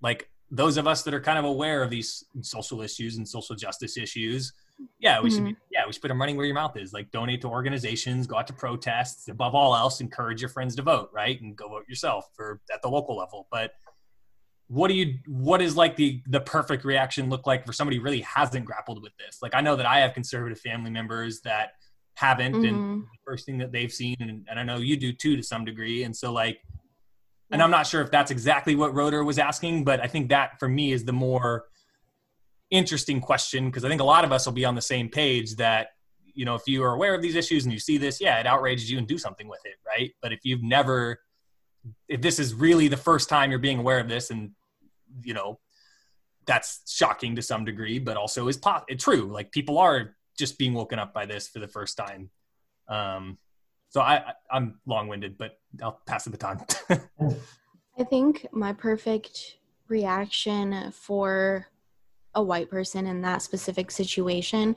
[0.00, 3.56] like those of us that are kind of aware of these social issues and social
[3.56, 4.54] justice issues
[4.98, 5.36] yeah, we mm-hmm.
[5.36, 6.92] should be, yeah, we should put them money where your mouth is.
[6.92, 9.28] Like donate to organizations, go out to protests.
[9.28, 11.40] Above all else, encourage your friends to vote, right?
[11.40, 13.48] And go vote yourself for at the local level.
[13.50, 13.72] But
[14.68, 18.02] what do you what is like the the perfect reaction look like for somebody who
[18.02, 19.38] really hasn't grappled with this?
[19.42, 21.70] Like I know that I have conservative family members that
[22.14, 22.64] haven't mm-hmm.
[22.64, 25.42] and the first thing that they've seen and, and I know you do too to
[25.42, 26.02] some degree.
[26.02, 26.60] And so like
[27.50, 30.58] and I'm not sure if that's exactly what Roder was asking, but I think that
[30.58, 31.64] for me is the more
[32.70, 35.56] interesting question because I think a lot of us will be on the same page
[35.56, 35.88] that
[36.34, 38.46] you know if you are aware of these issues and you see this, yeah, it
[38.46, 40.12] outrages you and do something with it, right?
[40.22, 41.20] But if you've never,
[42.08, 44.50] if this is really the first time you're being aware of this, and
[45.22, 45.58] you know
[46.46, 49.30] that's shocking to some degree, but also is po- true.
[49.32, 52.30] Like people are just being woken up by this for the first time.
[52.88, 53.38] Um,
[53.90, 56.64] so I, I'm long-winded, but I'll pass the baton.
[57.98, 59.56] I think my perfect
[59.88, 61.66] reaction for
[62.38, 64.76] a white person in that specific situation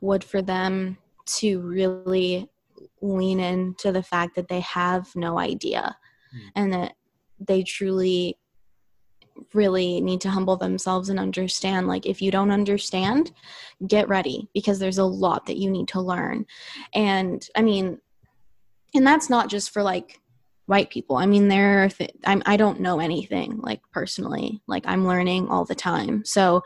[0.00, 0.96] would for them
[1.26, 2.48] to really
[3.02, 5.96] lean into the fact that they have no idea
[6.34, 6.50] mm.
[6.54, 6.94] and that
[7.38, 8.38] they truly
[9.54, 13.32] really need to humble themselves and understand like if you don't understand
[13.86, 16.46] get ready because there's a lot that you need to learn.
[16.94, 17.98] And i mean
[18.94, 20.20] and that's not just for like
[20.66, 21.16] white people.
[21.16, 24.60] I mean there are th- I'm, i don't know anything like personally.
[24.66, 26.24] Like i'm learning all the time.
[26.24, 26.62] So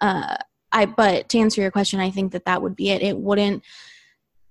[0.00, 0.36] uh
[0.72, 3.02] i but to answer your question i think that that would be it.
[3.02, 3.62] It wouldn't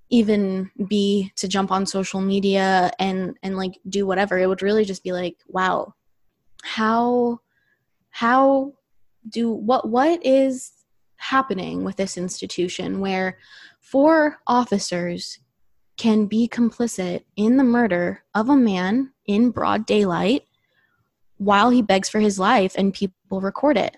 [0.09, 4.37] even be to jump on social media and and like do whatever.
[4.37, 5.95] It would really just be like wow
[6.63, 7.39] how
[8.09, 8.73] how
[9.27, 10.71] do what what is
[11.17, 13.37] happening with this institution where
[13.81, 15.39] four officers
[15.97, 20.43] can be complicit in the murder of a man in broad daylight
[21.37, 23.97] while he begs for his life and people record it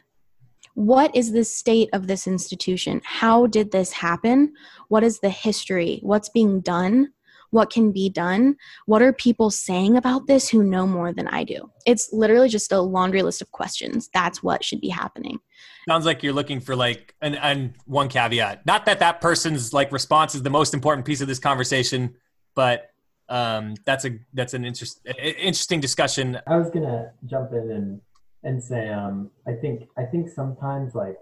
[0.75, 3.01] what is the state of this institution?
[3.03, 4.53] How did this happen?
[4.89, 5.99] What is the history?
[6.03, 7.11] What's being done?
[7.51, 8.57] What can be done?
[8.85, 11.71] What are people saying about this who know more than i do?
[11.85, 14.09] It's literally just a laundry list of questions.
[14.13, 15.39] That's what should be happening.
[15.87, 18.65] Sounds like you're looking for like and and one caveat.
[18.65, 22.15] Not that that person's like response is the most important piece of this conversation
[22.55, 22.89] but
[23.27, 26.39] um that's a that's an interest interesting discussion.
[26.47, 28.01] I was gonna jump in and
[28.45, 31.17] and say um i think i think sometimes like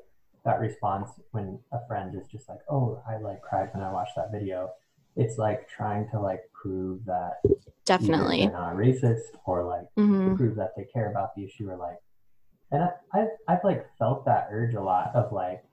[0.46, 4.16] that response when a friend is just like oh i like cried when i watched
[4.16, 4.70] that video.
[5.16, 7.42] It's like trying to like prove that
[7.86, 8.40] definitely.
[8.42, 10.36] they're not racist or like mm-hmm.
[10.36, 12.00] prove that they care about the issue or like
[12.72, 15.64] and I, I I've like felt that urge a lot of like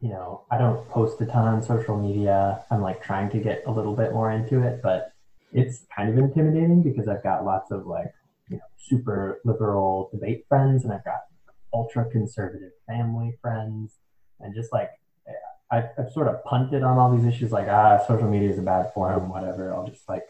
[0.00, 2.64] you know I don't post a ton on social media.
[2.70, 5.12] I'm like trying to get a little bit more into it but
[5.52, 8.12] it's kind of intimidating because I've got lots of like
[8.48, 11.20] you know super liberal debate friends and I've got
[11.72, 13.96] ultra conservative family friends
[14.40, 14.90] and just like
[15.70, 18.62] I've, I've sort of punted on all these issues like ah social media is a
[18.62, 19.74] bad forum whatever.
[19.74, 20.24] I'll just like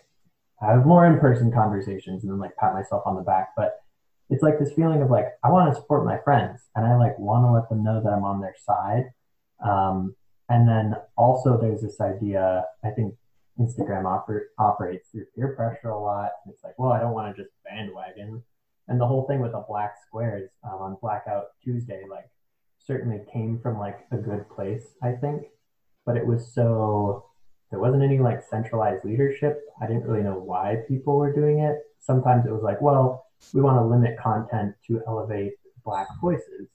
[0.60, 3.50] have more in-person conversations and then like pat myself on the back.
[3.56, 3.80] But
[4.30, 7.18] it's like this feeling of like i want to support my friends and i like
[7.18, 9.12] want to let them know that i'm on their side.
[9.64, 10.14] Um,
[10.48, 13.14] and then also there's this idea i think
[13.58, 17.42] instagram oper- operates through peer pressure a lot it's like well i don't want to
[17.42, 18.42] just bandwagon
[18.88, 22.30] and the whole thing with the black squares um, on blackout tuesday like
[22.88, 25.42] certainly came from like a good place, I think,
[26.06, 27.26] but it was so
[27.70, 29.60] there wasn't any like centralized leadership.
[29.80, 31.76] I didn't really know why people were doing it.
[32.00, 35.52] Sometimes it was like, well, we want to limit content to elevate
[35.84, 36.68] black voices,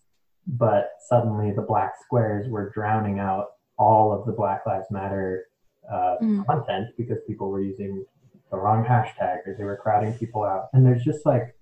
[0.46, 3.48] but suddenly the black squares were drowning out
[3.80, 5.48] all of the Black Lives Matter
[5.92, 6.46] uh, mm.
[6.46, 8.06] content because people were using
[8.52, 10.70] the wrong hashtag or they were crowding people out.
[10.74, 11.56] And there's just like,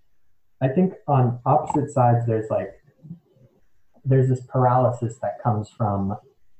[0.62, 2.74] I think on opposite sides, there's like
[4.04, 6.16] there's this paralysis that comes from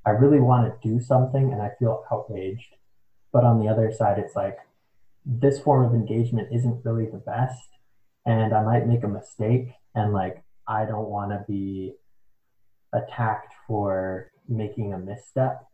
[0.06, 2.76] I really want to do something and I feel outraged.
[3.32, 4.58] But on the other side, it's like
[5.26, 7.70] this form of engagement isn't really the best.
[8.26, 9.70] And I might make a mistake.
[9.94, 11.94] And like, I don't want to be
[12.94, 15.68] attacked for making a misstep.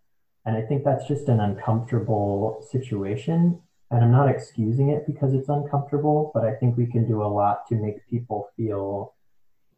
[0.47, 3.59] And I think that's just an uncomfortable situation.
[3.91, 7.27] And I'm not excusing it because it's uncomfortable, but I think we can do a
[7.27, 9.13] lot to make people feel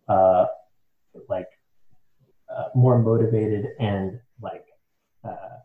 [0.08, 0.46] uh,
[1.28, 1.48] like
[2.56, 4.66] uh, more motivated and like
[5.28, 5.58] uh,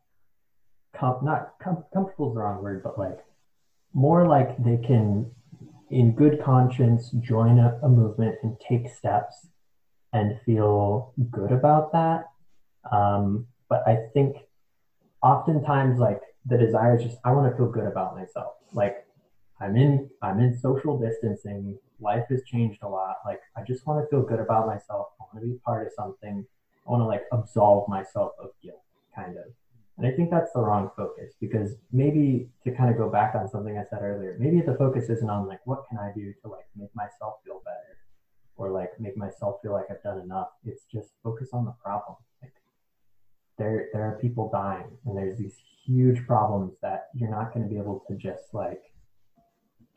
[0.97, 3.19] com- not com- comfortable is the wrong word, but like
[3.93, 5.31] more like they can,
[5.91, 9.49] in good conscience, join a, a movement and take steps
[10.15, 12.25] and feel good about that.
[12.91, 14.37] Um, but I think
[15.25, 18.53] oftentimes like the desire is just I want to feel good about myself.
[18.73, 19.07] Like
[19.61, 21.79] I'm in I'm in social distancing.
[21.99, 23.17] Life has changed a lot.
[23.25, 25.09] Like I just want to feel good about myself.
[25.21, 26.47] I want to be part of something.
[26.87, 28.83] I want to like absolve myself of guilt,
[29.17, 29.45] kind of.
[29.97, 33.49] And I think that's the wrong focus because maybe to kind of go back on
[33.49, 36.49] something I said earlier, maybe the focus isn't on like what can I do to
[36.49, 37.97] like make myself feel better
[38.57, 40.49] or like make myself feel like I've done enough.
[40.65, 42.17] It's just focus on the problem.
[43.59, 45.55] There there are people dying and there's these
[45.87, 48.83] huge problems that you're not going to be able to just like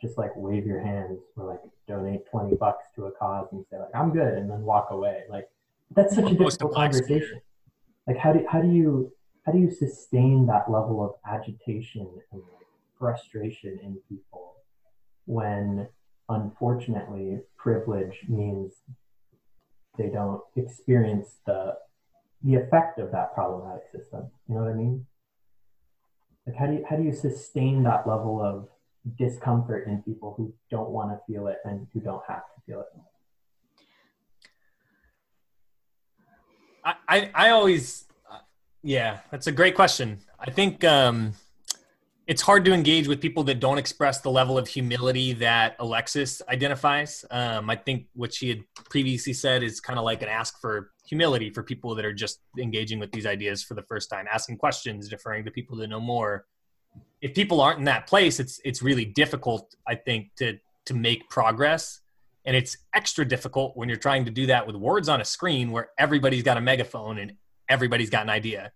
[0.01, 3.79] just like wave your hands or like donate 20 bucks to a cause and say
[3.79, 5.23] like I'm good and then walk away.
[5.29, 5.49] Like
[5.95, 7.41] that's such a difficult conversation.
[8.05, 9.11] Like how do how do you
[9.45, 12.41] how do you sustain that level of agitation and
[12.99, 14.55] frustration in people
[15.25, 15.87] when
[16.29, 18.73] unfortunately privilege means
[19.97, 21.75] they don't experience the
[22.47, 25.05] the effect of that problematic system you know what i mean
[26.47, 28.67] like how do you how do you sustain that level of
[29.17, 32.81] discomfort in people who don't want to feel it and who don't have to feel
[32.81, 32.87] it
[37.05, 38.07] i i, always
[38.87, 40.19] yeah, that's a great question.
[40.39, 41.33] I think um,
[42.25, 46.41] it's hard to engage with people that don't express the level of humility that Alexis
[46.47, 47.25] identifies.
[47.29, 50.91] Um, I think what she had previously said is kind of like an ask for
[51.07, 54.57] humility for people that are just engaging with these ideas for the first time, asking
[54.57, 56.45] questions, deferring to people that know more.
[57.21, 61.29] If people aren't in that place, it's it's really difficult, I think, to to make
[61.29, 62.01] progress.
[62.45, 65.71] And it's extra difficult when you're trying to do that with words on a screen
[65.71, 67.33] where everybody's got a megaphone and
[67.67, 68.71] everybody's got an idea.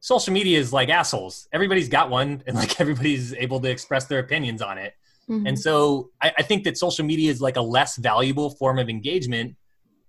[0.00, 1.46] Social media is like assholes.
[1.52, 4.94] Everybody's got one, and like everybody's able to express their opinions on it.
[5.28, 5.46] Mm-hmm.
[5.46, 8.88] And so I, I think that social media is like a less valuable form of
[8.88, 9.56] engagement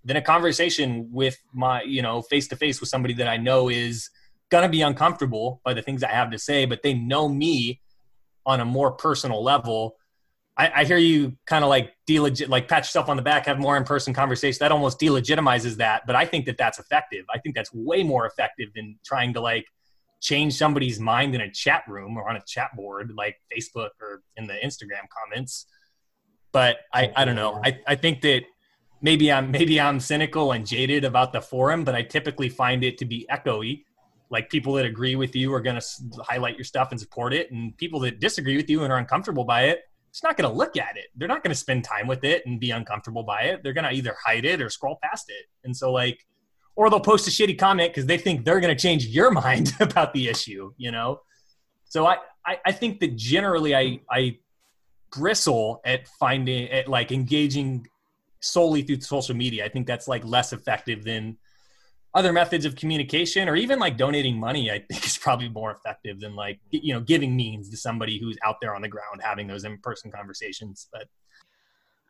[0.04, 3.68] than a conversation with my, you know, face to face with somebody that I know
[3.68, 4.10] is
[4.50, 7.80] gonna be uncomfortable by the things I have to say, but they know me
[8.44, 9.96] on a more personal level
[10.56, 13.58] I, I hear you kind of like delegit, like pat yourself on the back, have
[13.58, 14.58] more in-person conversation.
[14.60, 17.24] That almost delegitimizes that, but I think that that's effective.
[17.32, 19.66] I think that's way more effective than trying to like
[20.20, 24.22] change somebody's mind in a chat room or on a chat board like Facebook or
[24.36, 25.66] in the Instagram comments.
[26.52, 27.60] But I, I don't know.
[27.64, 28.42] I, I think that
[29.02, 32.98] maybe I'm maybe I'm cynical and jaded about the forum, but I typically find it
[32.98, 33.84] to be echoey.
[34.30, 35.86] Like people that agree with you are going to
[36.22, 39.44] highlight your stuff and support it, and people that disagree with you and are uncomfortable
[39.44, 41.06] by it it's not going to look at it.
[41.16, 43.62] They're not going to spend time with it and be uncomfortable by it.
[43.62, 45.46] They're going to either hide it or scroll past it.
[45.64, 46.26] And so, like,
[46.76, 49.72] or they'll post a shitty comment because they think they're going to change your mind
[49.80, 51.20] about the issue, you know?
[51.86, 54.38] So I, I, I think that generally I, I
[55.10, 57.86] bristle at finding, at like engaging
[58.42, 59.64] solely through social media.
[59.64, 61.38] I think that's like less effective than
[62.14, 66.20] other methods of communication or even like donating money i think is probably more effective
[66.20, 69.46] than like you know giving means to somebody who's out there on the ground having
[69.46, 71.06] those in-person conversations but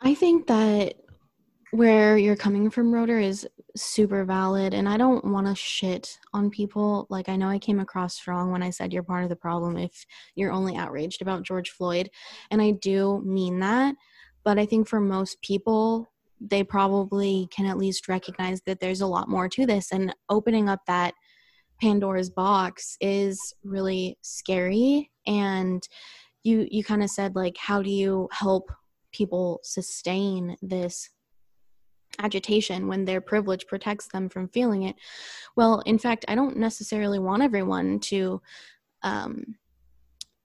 [0.01, 0.95] i think that
[1.71, 6.51] where you're coming from rotor is super valid and i don't want to shit on
[6.51, 9.37] people like i know i came across strong when i said you're part of the
[9.37, 12.11] problem if you're only outraged about george floyd
[12.51, 13.95] and i do mean that
[14.45, 16.12] but i think for most people
[16.50, 20.68] they probably can at least recognize that there's a lot more to this and opening
[20.68, 21.14] up that
[21.81, 25.88] pandora's box is really scary and
[26.42, 28.70] you you kind of said like how do you help
[29.12, 31.11] people sustain this
[32.18, 34.96] agitation when their privilege protects them from feeling it?
[35.57, 38.40] Well in fact i don't necessarily want everyone to
[39.02, 39.57] um,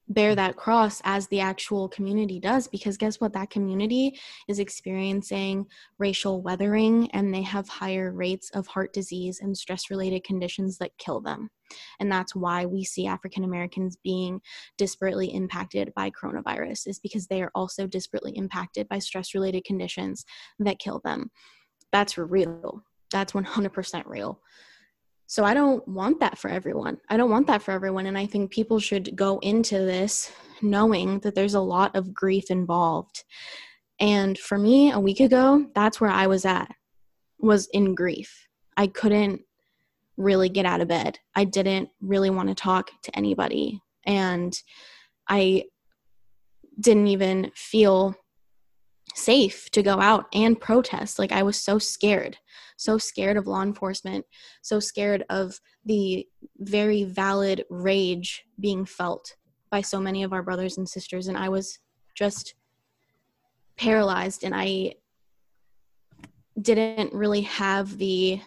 [0.10, 3.34] bear that cross as the actual community does because guess what?
[3.34, 5.66] That community is experiencing
[6.00, 10.98] racial weathering and they have higher rates of heart disease and stress related conditions that
[10.98, 11.50] kill them.
[12.00, 14.40] And that's why we see african americans being
[14.80, 20.24] disparately impacted by coronavirus is because they are also disparately impacted by stress related conditions
[20.60, 21.30] that kill them.
[21.92, 22.84] That's real.
[23.12, 24.42] That's 100% real
[25.28, 26.98] so I don't want that for everyone.
[27.10, 28.06] I don't want that for everyone.
[28.06, 32.50] And I think people should go into this knowing that there's a lot of grief
[32.50, 33.26] involved.
[34.00, 36.72] And for me, a week ago, that's where I was at,
[37.40, 38.48] was in grief.
[38.78, 39.42] I couldn't
[40.16, 41.20] really get out of bed.
[41.36, 43.82] I didn't really want to talk to anybody.
[44.06, 44.58] And
[45.28, 45.66] I
[46.80, 48.16] didn't even feel
[49.18, 51.20] safe to go out and protest.
[51.20, 52.38] Like I was so scared,
[52.78, 54.26] so scared of law enforcement,
[54.62, 56.28] so scared of the
[56.60, 59.36] very valid rage being felt
[59.70, 61.28] by so many of our brothers and sisters.
[61.28, 61.80] And I was
[62.16, 62.56] just
[63.76, 64.94] paralyzed and I
[66.60, 68.42] didn't really have the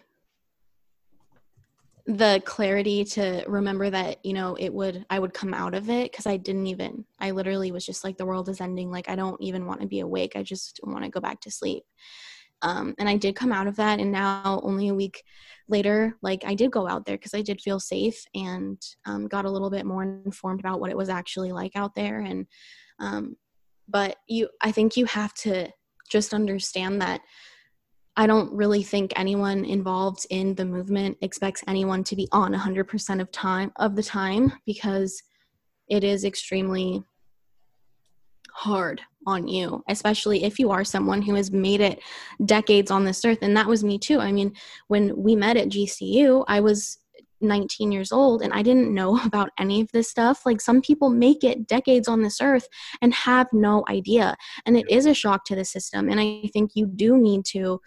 [2.16, 6.10] the clarity to remember that you know it would i would come out of it
[6.10, 9.14] because i didn't even i literally was just like the world is ending like i
[9.14, 11.84] don't even want to be awake i just want to go back to sleep
[12.62, 15.24] Um, and I did come out of that, and now only a week
[15.68, 19.46] later, like I did go out there because I did feel safe and um, got
[19.46, 22.20] a little bit more informed about what it was actually like out there.
[22.20, 22.46] And
[22.98, 23.36] um,
[23.88, 25.70] but you, I think you have to
[26.10, 27.20] just understand that
[28.16, 33.20] I don't really think anyone involved in the movement expects anyone to be on 100%
[33.20, 35.22] of time of the time because
[35.88, 37.02] it is extremely
[38.52, 42.00] hard on you, especially if you are someone who has made it
[42.44, 43.38] decades on this earth.
[43.42, 44.18] And that was me too.
[44.18, 44.54] I mean,
[44.88, 46.98] when we met at GCU, I was
[47.40, 50.44] 19 years old and I didn't know about any of this stuff.
[50.44, 52.68] Like some people make it decades on this earth
[53.02, 54.36] and have no idea.
[54.66, 56.08] And it is a shock to the system.
[56.08, 57.80] And I think you do need to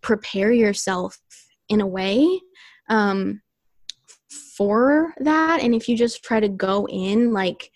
[0.00, 1.18] prepare yourself
[1.68, 2.40] in a way
[2.88, 3.40] um,
[4.56, 5.62] for that.
[5.62, 7.70] And if you just try to go in like,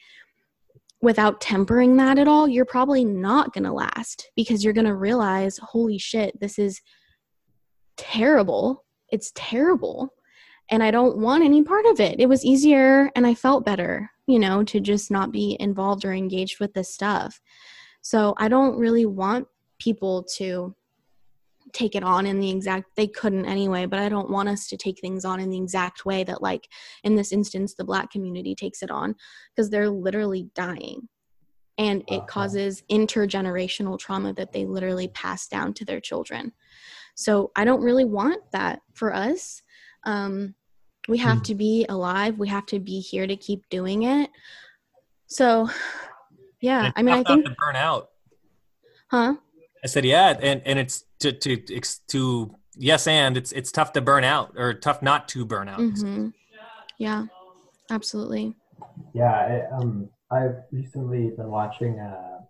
[1.05, 4.95] without tempering that at all, you're probably not going to last because you're going to
[4.95, 6.81] realize, holy shit, this is
[7.99, 8.85] terrible.
[9.11, 10.14] It's terrible.
[10.71, 12.21] And I don't want any part of it.
[12.21, 16.13] It was easier and I felt better, you know, to just not be involved or
[16.13, 17.41] engaged with this stuff.
[18.01, 19.47] So I don't really want
[19.79, 20.75] people to
[21.73, 24.77] take it on in the exact they couldn't anyway but i don't want us to
[24.77, 26.69] take things on in the exact way that like
[27.03, 29.15] in this instance the black community takes it on
[29.51, 31.09] because they're literally dying
[31.77, 32.27] and it uh-huh.
[32.27, 36.53] causes intergenerational trauma that they literally pass down to their children
[37.15, 39.63] so i don't really want that for us
[40.05, 40.55] um,
[41.09, 41.45] we have mm.
[41.45, 44.31] to be alive we have to be here to keep doing it
[45.27, 45.69] so
[46.61, 48.11] yeah i mean i think burn out
[49.09, 49.35] huh
[49.85, 51.57] I said, yeah, and and it's to to
[52.09, 55.79] to yes, and it's it's tough to burn out or tough not to burn out.
[55.79, 56.29] Mm-hmm.
[56.99, 57.27] Yeah,
[57.91, 58.55] absolutely.
[59.13, 59.31] Yeah,
[59.71, 62.41] I, um, I've recently been watching uh,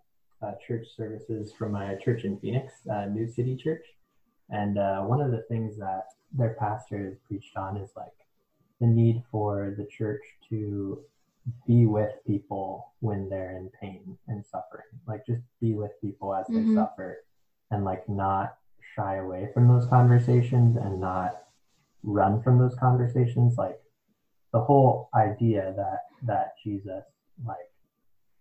[0.41, 3.85] uh, church services from my church in Phoenix, uh, New City Church,
[4.49, 8.07] and uh, one of the things that their pastor has preached on is like
[8.81, 10.99] the need for the church to
[11.67, 14.85] be with people when they're in pain and suffering.
[15.07, 16.75] Like just be with people as they mm-hmm.
[16.75, 17.23] suffer
[17.71, 18.57] and like not
[18.95, 21.43] shy away from those conversations and not
[22.03, 23.57] run from those conversations.
[23.57, 23.79] Like
[24.53, 27.03] the whole idea that that Jesus
[27.45, 27.57] like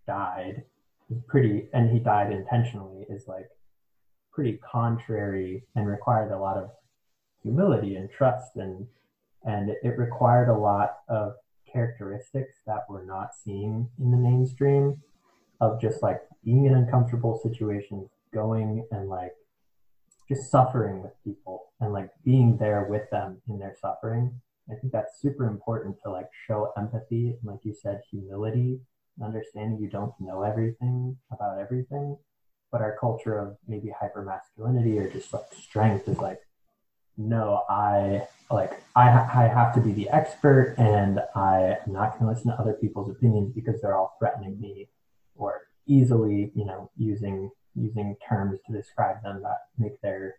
[0.07, 0.63] died
[1.11, 3.49] is pretty and he died intentionally is like
[4.33, 6.71] pretty contrary and required a lot of
[7.45, 8.89] humility and trust and
[9.45, 11.35] and it required a lot of
[11.71, 15.03] characteristics that we're not seeing in the mainstream
[15.61, 19.33] of just like being in uncomfortable situations, going and like
[20.29, 24.41] just suffering with people and like being there with them in their suffering.
[24.71, 28.81] I think that's super important to like show empathy and like you said, humility,
[29.23, 32.17] understanding you don't know everything about everything.
[32.73, 36.41] But our culture of maybe hyper masculinity or just like strength is like,
[37.17, 42.25] no, I like I, I have to be the expert and I am not going
[42.25, 44.89] to listen to other people's opinions because they're all threatening me
[45.37, 50.37] or easily, you know, using using terms to describe them that make their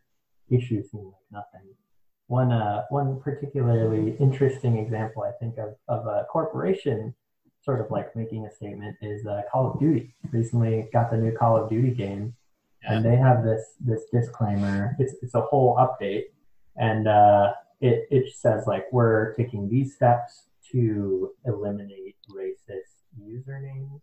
[0.50, 1.68] issue seem like nothing.
[2.28, 7.14] One uh, one particularly interesting example I think of, of a corporation
[7.66, 10.14] sort of like making a statement is uh, Call of Duty.
[10.32, 12.36] Recently got the new Call of Duty game,
[12.84, 12.94] yeah.
[12.94, 14.96] and they have this this disclaimer.
[15.00, 16.26] It's it's a whole update,
[16.78, 24.02] and uh, it, it says like we're taking these steps to eliminate racist usernames.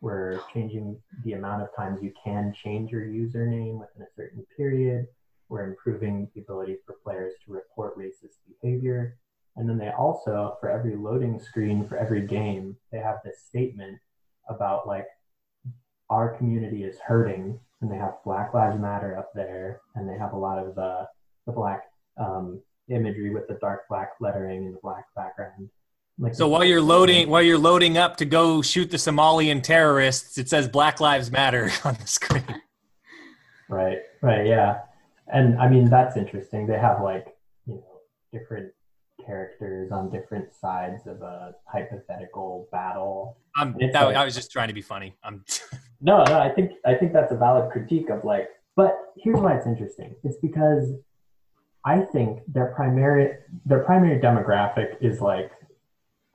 [0.00, 5.06] We're changing the amount of times you can change your username within a certain period.
[5.48, 9.16] We're improving the ability for players to report racist behavior.
[9.56, 13.98] And then they also, for every loading screen for every game, they have this statement
[14.48, 15.06] about like
[16.10, 20.34] our community is hurting, and they have Black Lives Matter up there, and they have
[20.34, 21.06] a lot of uh,
[21.46, 21.84] the black
[22.16, 25.68] um, imagery with the dark black lettering and the black background.
[26.18, 30.38] Like so while you're loading while you're loading up to go shoot the Somalian terrorists,
[30.38, 32.62] it says Black Lives Matter on the screen.
[33.68, 34.80] Right, right, yeah.
[35.28, 36.66] And I mean that's interesting.
[36.66, 37.26] They have like,
[37.66, 38.00] you know,
[38.32, 38.72] different
[39.26, 43.36] characters on different sides of a hypothetical battle.
[43.56, 45.14] I'm, that, like, I was just trying to be funny.
[45.22, 45.44] I'm
[46.00, 46.38] no, no.
[46.38, 48.48] I think I think that's a valid critique of like.
[48.74, 50.14] But here's why it's interesting.
[50.22, 50.92] It's because
[51.86, 55.52] I think their primary their primary demographic is like,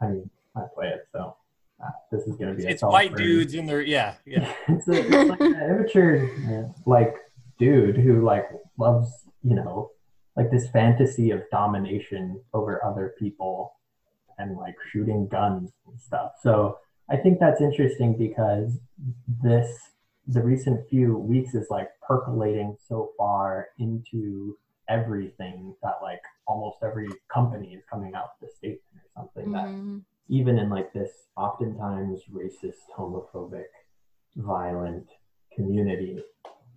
[0.02, 1.36] I mean, I play it, so
[1.84, 2.68] uh, this is going to be.
[2.68, 4.52] It's white dudes in their yeah yeah.
[4.70, 6.30] it's, a, it's like an immature
[6.86, 7.16] like
[7.60, 8.48] dude who like
[8.80, 9.92] loves you know
[10.38, 13.74] like this fantasy of domination over other people
[14.38, 16.32] and like shooting guns and stuff.
[16.42, 16.78] So
[17.10, 18.80] I think that's interesting because
[19.44, 19.70] this
[20.28, 24.58] the recent few weeks is like percolating so far into
[24.90, 29.96] everything that like almost every company is coming out with a statement or something mm-hmm.
[29.96, 33.66] that even in like this oftentimes racist, homophobic,
[34.38, 35.08] violent
[35.54, 36.24] community,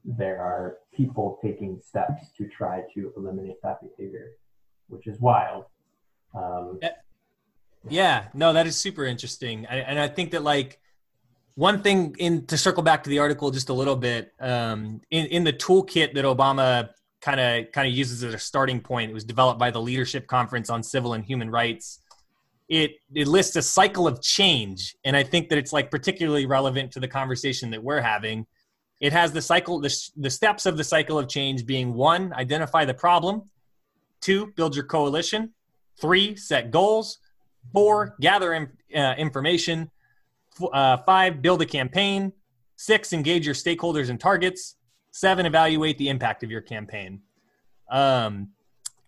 [0.05, 4.33] there are people taking steps to try to eliminate that behavior,
[4.89, 5.65] which is wild.
[6.35, 6.81] Um,
[7.89, 10.81] yeah, no, that is super interesting, I, and I think that like
[11.55, 15.27] one thing in to circle back to the article just a little bit um, in
[15.27, 16.91] in the toolkit that Obama
[17.25, 19.11] kind of kind of uses as a starting point.
[19.11, 22.01] It was developed by the Leadership Conference on Civil and Human Rights.
[22.69, 26.93] It it lists a cycle of change, and I think that it's like particularly relevant
[26.93, 28.47] to the conversation that we're having.
[29.01, 32.85] It has the cycle, the, the steps of the cycle of change being one, identify
[32.85, 33.51] the problem,
[34.21, 35.53] two, build your coalition,
[36.01, 37.19] three, set goals,
[37.73, 39.91] four, gather in, uh, information,
[40.73, 42.33] uh, five, build a campaign.
[42.77, 44.77] Six, engage your stakeholders and targets.
[45.17, 47.21] Seven, evaluate the impact of your campaign.
[47.89, 48.49] Um,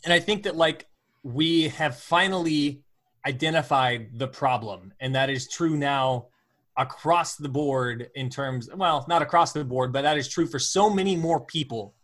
[0.04, 0.86] and I think that like
[1.24, 2.84] we have finally
[3.26, 6.28] identified the problem, and that is true now
[6.76, 10.58] across the board in terms well not across the board but that is true for
[10.58, 11.94] so many more people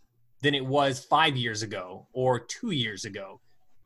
[0.41, 3.39] than it was five years ago or two years ago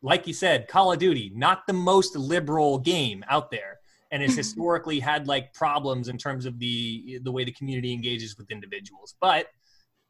[0.03, 3.81] like you said call of duty not the most liberal game out there
[4.13, 8.39] and has historically had like problems in terms of the the way the community engages
[8.39, 9.49] with individuals but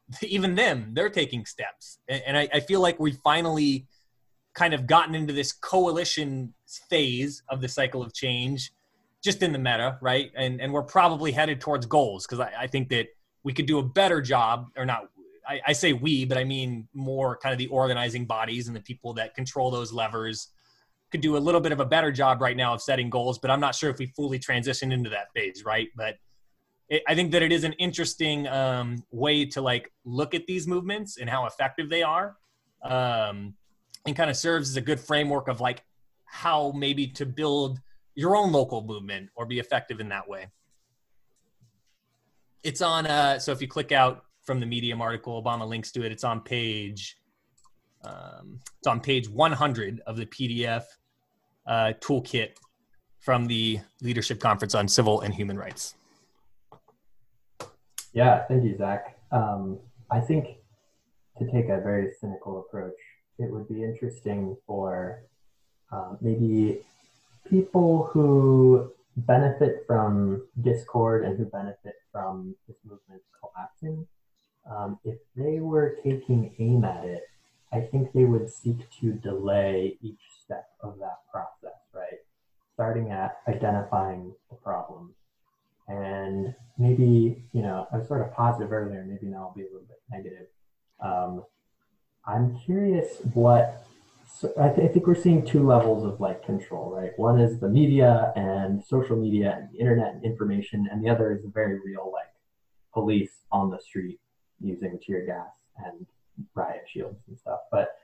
[0.21, 1.99] even them they're taking steps.
[2.07, 3.87] And I, I, feel like we finally
[4.53, 6.53] kind of gotten into this coalition
[6.89, 8.71] phase of the cycle of change
[9.23, 10.31] just in the meta right?
[10.35, 13.07] And and we're probably headed towards goals because I, I, think that
[13.43, 15.09] we could do a better job or not
[15.47, 18.81] I, I say we but i mean more kind of the organizing bodies and the
[18.81, 20.49] people that control those levers.
[21.09, 23.49] Could do a little bit of a better job right now of setting goals, but
[23.49, 25.87] I'm not sure if we fully transition into that phase, right?
[25.95, 26.17] But
[26.89, 30.67] it, I think that it is an interesting um, way to like look at these
[30.67, 32.37] movements and how effective they are,
[32.83, 33.53] um,
[34.05, 35.83] and kind of serves as a good framework of like
[36.25, 37.79] how maybe to build
[38.15, 40.47] your own local movement or be effective in that way.
[42.63, 43.05] It's on.
[43.05, 46.11] Uh, so if you click out from the Medium article, Obama links to it.
[46.11, 47.17] It's on page
[48.03, 50.83] um, it's on page 100 of the PDF
[51.65, 52.51] uh, toolkit
[53.19, 55.95] from the Leadership Conference on Civil and Human Rights.
[58.17, 59.15] Yeah, thank you, Zach.
[59.31, 59.77] Um,
[60.09, 60.57] I think
[61.37, 62.97] to take a very cynical approach,
[63.37, 65.21] it would be interesting for
[65.91, 66.79] um, maybe
[67.47, 74.07] people who benefit from discord and who benefit from this movement collapsing,
[74.67, 77.21] um, if they were taking aim at it
[77.71, 82.19] I think they would seek to delay each step of that process, right?
[82.73, 85.13] Starting at identifying the problem.
[85.87, 89.65] And maybe, you know, I was sort of positive earlier, maybe now I'll be a
[89.65, 90.47] little bit negative.
[90.99, 91.43] Um,
[92.25, 93.87] I'm curious what,
[94.29, 97.11] so I, th- I think we're seeing two levels of like control, right?
[97.17, 101.31] One is the media and social media and the internet and information, and the other
[101.31, 102.27] is very real like
[102.93, 104.19] police on the street
[104.59, 105.51] using tear gas
[105.85, 106.05] and
[106.53, 107.59] riot shields and stuff.
[107.71, 107.95] But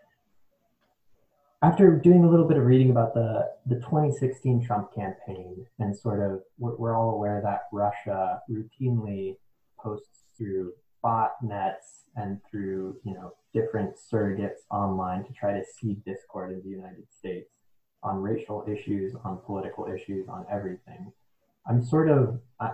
[1.63, 6.19] after doing a little bit of reading about the, the 2016 Trump campaign and sort
[6.19, 9.37] of, we're, we're all aware that Russia routinely
[9.79, 16.51] posts through botnets and through, you know, different surrogates online to try to seed discord
[16.51, 17.49] in the United States
[18.03, 21.13] on racial issues, on political issues, on everything.
[21.65, 22.71] I'm sort of, I,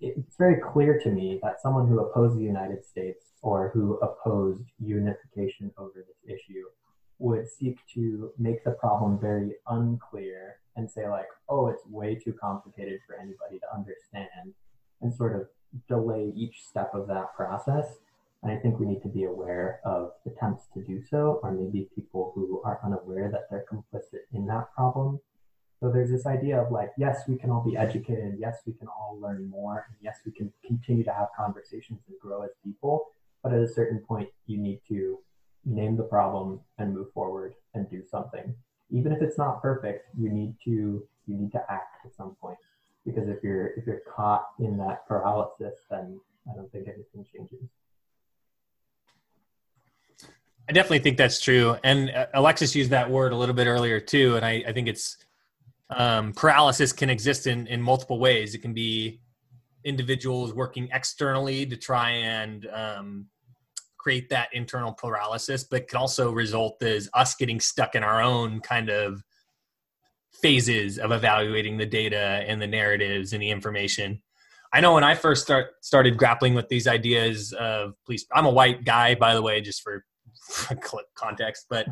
[0.00, 4.62] it's very clear to me that someone who opposed the United States or who opposed
[4.78, 6.62] unification over this issue
[7.18, 12.32] would seek to make the problem very unclear and say like, oh, it's way too
[12.32, 14.54] complicated for anybody to understand
[15.00, 15.48] and sort of
[15.88, 17.86] delay each step of that process.
[18.42, 21.88] And I think we need to be aware of attempts to do so, or maybe
[21.94, 25.18] people who are unaware that they're complicit in that problem
[25.80, 28.34] so there's this idea of like, yes, we can all be educated.
[28.38, 29.86] Yes, we can all learn more.
[29.88, 33.06] And yes, we can continue to have conversations and grow as people.
[33.42, 35.18] But at a certain point, you need to
[35.64, 38.54] name the problem and move forward and do something.
[38.90, 42.56] Even if it's not perfect, you need to you need to act at some point.
[43.04, 46.18] Because if you're if you're caught in that paralysis, then
[46.50, 47.68] I don't think anything changes.
[50.68, 51.76] I definitely think that's true.
[51.82, 54.36] And uh, Alexis used that word a little bit earlier too.
[54.36, 55.16] And I, I think it's
[55.88, 58.54] um, paralysis can exist in, in multiple ways.
[58.54, 59.20] It can be
[59.84, 63.26] individuals working externally to try and um,
[64.08, 68.58] create that internal paralysis, but can also result as us getting stuck in our own
[68.58, 69.22] kind of
[70.40, 74.22] phases of evaluating the data and the narratives and the information.
[74.72, 78.24] I know when I first start started grappling with these ideas of police.
[78.32, 80.06] I'm a white guy, by the way, just for
[81.14, 81.86] context, but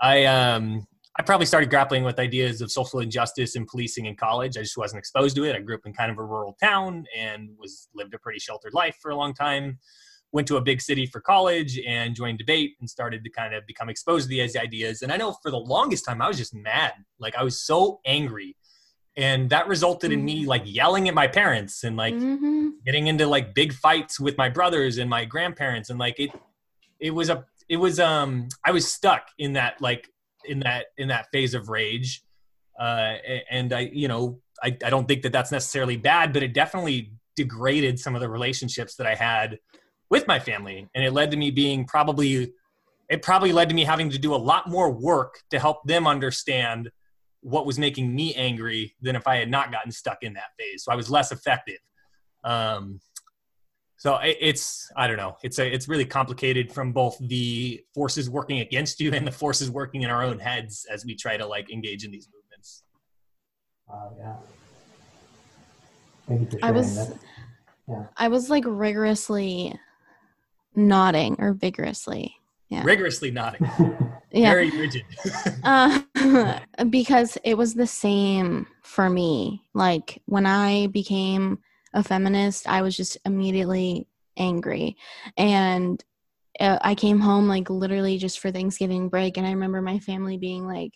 [0.00, 0.86] I um
[1.18, 4.56] I probably started grappling with ideas of social injustice and policing in college.
[4.56, 5.56] I just wasn't exposed to it.
[5.56, 8.72] I grew up in kind of a rural town and was lived a pretty sheltered
[8.72, 9.80] life for a long time.
[10.32, 13.66] Went to a big city for college and joined debate and started to kind of
[13.66, 15.02] become exposed to these ideas.
[15.02, 16.92] And I know for the longest time I was just mad.
[17.18, 18.56] Like I was so angry.
[19.16, 20.48] And that resulted in me mm-hmm.
[20.48, 22.68] like yelling at my parents and like mm-hmm.
[22.86, 26.30] getting into like big fights with my brothers and my grandparents and like it
[27.00, 30.08] it was a it was um I was stuck in that like
[30.44, 32.22] in that in that phase of rage
[32.78, 33.14] uh,
[33.50, 37.12] and i you know I, I don't think that that's necessarily bad but it definitely
[37.36, 39.58] degraded some of the relationships that i had
[40.10, 42.52] with my family and it led to me being probably
[43.08, 46.06] it probably led to me having to do a lot more work to help them
[46.06, 46.90] understand
[47.40, 50.84] what was making me angry than if i had not gotten stuck in that phase.
[50.84, 51.78] So i was less effective.
[52.44, 53.00] Um,
[53.96, 55.36] so it's i don't know.
[55.42, 59.70] It's a it's really complicated from both the forces working against you and the forces
[59.70, 62.82] working in our own heads as we try to like engage in these movements.
[63.88, 64.36] Wow yeah.
[66.26, 67.18] Thank you for I was that.
[67.88, 68.04] yeah.
[68.16, 69.78] I was like rigorously
[70.74, 72.36] nodding or vigorously.
[72.68, 72.82] Yeah.
[72.84, 73.68] Rigorously nodding.
[74.32, 74.52] Yeah.
[74.52, 75.02] very rigid.
[75.64, 76.02] Uh,
[76.90, 79.64] because it was the same for me.
[79.74, 81.58] Like when I became
[81.94, 84.06] a feminist, I was just immediately
[84.36, 84.96] angry.
[85.36, 86.00] And
[86.60, 90.36] uh, I came home like literally just for Thanksgiving break, and I remember my family
[90.36, 90.92] being like,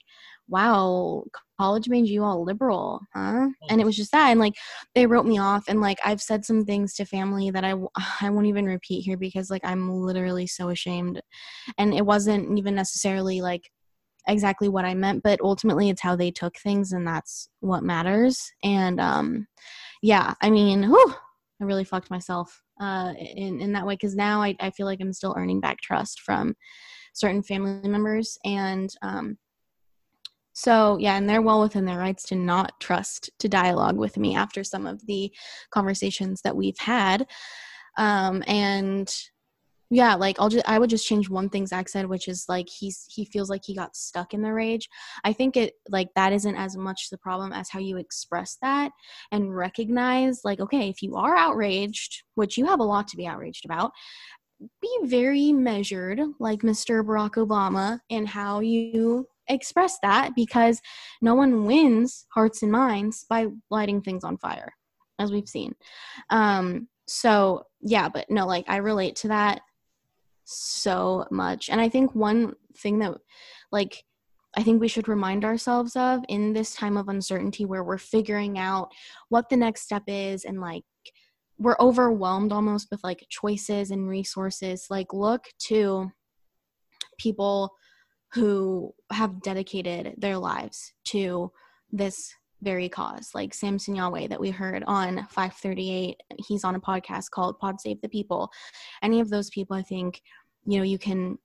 [0.48, 1.24] "Wow,
[1.60, 4.54] college made you all liberal, huh?" And it was just that, and like
[4.94, 7.74] they wrote me off, and like I've said some things to family that I
[8.20, 11.20] I won't even repeat here because like I'm literally so ashamed,
[11.78, 13.70] and it wasn't even necessarily like
[14.26, 18.50] exactly what I meant, but ultimately it's how they took things, and that's what matters.
[18.62, 19.46] And um,
[20.02, 21.14] yeah, I mean, whew,
[21.60, 25.00] I really fucked myself uh, in in that way because now I, I feel like
[25.00, 26.54] I'm still earning back trust from
[27.14, 29.38] certain family members and um,
[30.54, 34.34] so yeah and they're well within their rights to not trust to dialogue with me
[34.34, 35.30] after some of the
[35.70, 37.26] conversations that we've had.
[37.96, 39.14] Um, and
[39.90, 42.68] yeah like i'll just i would just change one thing zach said which is like
[42.68, 44.88] he's he feels like he got stuck in the rage.
[45.24, 48.92] I think it like that isn't as much the problem as how you express that
[49.30, 53.26] and recognize like okay if you are outraged which you have a lot to be
[53.26, 53.92] outraged about
[54.80, 60.80] be very measured like mr barack obama in how you express that because
[61.20, 64.72] no one wins hearts and minds by lighting things on fire
[65.18, 65.74] as we've seen
[66.30, 69.60] um so yeah but no like i relate to that
[70.44, 71.68] so much.
[71.68, 73.14] And I think one thing that,
[73.72, 74.04] like,
[74.56, 78.58] I think we should remind ourselves of in this time of uncertainty where we're figuring
[78.58, 78.92] out
[79.28, 80.84] what the next step is and like
[81.58, 84.86] we're overwhelmed almost with like choices and resources.
[84.90, 86.10] Like, look to
[87.18, 87.72] people
[88.34, 91.50] who have dedicated their lives to
[91.92, 96.16] this very cause like Sam Sinyangwe that we heard on 538
[96.48, 98.50] he's on a podcast called pod save the people.
[99.02, 100.22] Any of those people i think
[100.66, 101.38] you know you can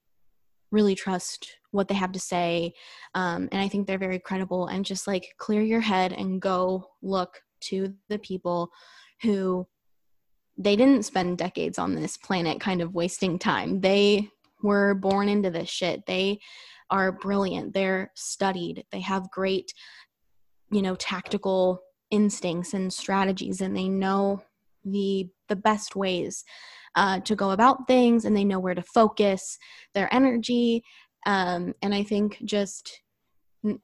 [0.72, 2.74] really trust what they have to say
[3.16, 6.86] um, and i think they're very credible and just like clear your head and go
[7.02, 8.70] look to the people
[9.22, 9.68] who
[10.60, 13.80] they didn't spend decades on this planet kind of wasting time.
[13.80, 14.30] They
[14.62, 16.06] were born into this shit.
[16.06, 16.40] They
[16.92, 17.74] are brilliant.
[17.74, 18.86] They're studied.
[18.92, 19.74] They have great
[20.72, 21.82] you know tactical
[22.12, 24.42] instincts and strategies and they know
[24.86, 26.44] the the best ways
[26.96, 29.58] uh, to go about things and they know where to focus
[29.94, 30.84] their energy.
[31.26, 33.02] Um, and i think just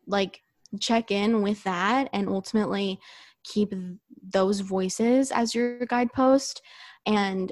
[0.07, 0.39] like
[0.79, 2.97] check in with that and ultimately
[3.43, 3.73] keep
[4.31, 6.61] those voices as your guidepost
[7.05, 7.51] and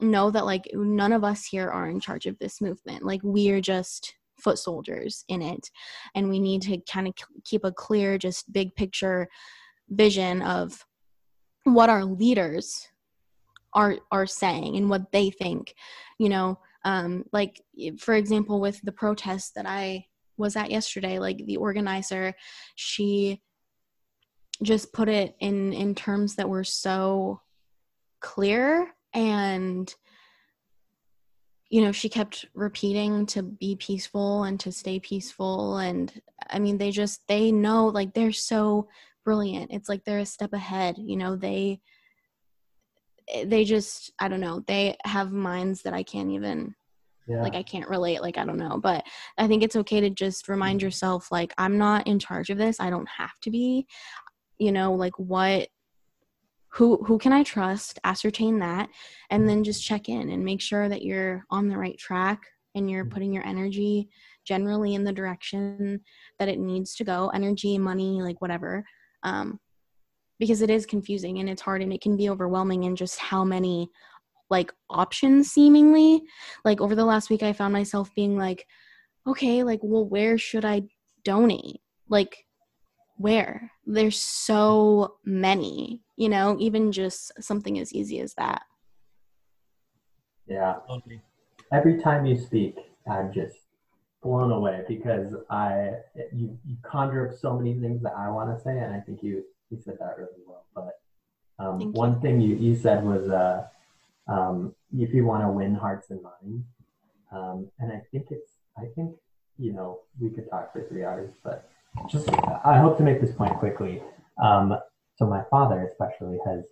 [0.00, 3.02] know that like none of us here are in charge of this movement.
[3.04, 5.70] Like we are just foot soldiers in it.
[6.14, 7.14] And we need to kind of
[7.44, 9.28] keep a clear just big picture
[9.88, 10.84] vision of
[11.64, 12.88] what our leaders
[13.74, 15.74] are are saying and what they think
[16.18, 16.58] you know?
[16.84, 17.60] Um like
[17.98, 20.06] for example with the protest that i
[20.36, 22.32] was at yesterday like the organizer
[22.76, 23.42] she
[24.62, 27.40] just put it in in terms that were so
[28.20, 29.94] clear and
[31.68, 35.78] you know she kept repeating to be peaceful and to stay peaceful.
[35.78, 36.12] And
[36.50, 38.88] i mean they just they know like they're so
[39.24, 39.72] brilliant.
[39.72, 41.80] It's like they're a step ahead you know they
[43.44, 46.72] they just i don't know they have minds that i can't even
[47.26, 47.42] yeah.
[47.42, 48.78] like i can't relate like i don't know.
[48.78, 49.04] But
[49.36, 50.86] i think it's okay to just remind mm-hmm.
[50.86, 52.80] yourself like i'm not in charge of this.
[52.80, 53.86] I don't have to be.
[54.58, 55.68] You know like what
[56.68, 57.98] who who can I trust?
[58.04, 58.88] Ascertain that,
[59.30, 62.90] and then just check in and make sure that you're on the right track and
[62.90, 64.08] you're putting your energy
[64.44, 66.00] generally in the direction
[66.38, 67.30] that it needs to go.
[67.34, 68.84] Energy, money, like whatever.
[69.22, 69.58] Um,
[70.38, 73.44] because it is confusing and it's hard and it can be overwhelming in just how
[73.44, 73.88] many
[74.50, 76.22] like options seemingly
[76.64, 78.66] like over the last week i found myself being like
[79.26, 80.82] okay like well where should i
[81.24, 82.45] donate like
[83.16, 83.72] where?
[83.86, 88.62] There's so many you know even just something as easy as that.
[90.46, 90.76] Yeah.
[91.72, 92.76] Every time you speak
[93.08, 93.56] i'm just
[94.22, 95.92] blown away because i
[96.32, 99.22] you, you conjure up so many things that i want to say and i think
[99.22, 100.98] you you said that really well but
[101.58, 103.64] um, one thing you, you said was uh,
[104.28, 106.66] um, if you want to win hearts and minds.
[107.32, 109.16] Um, and I think it's, I think,
[109.58, 111.68] you know, we could talk for three hours, but
[112.10, 112.28] just,
[112.64, 114.02] I hope to make this point quickly.
[114.42, 114.76] Um,
[115.16, 116.64] so my father especially has,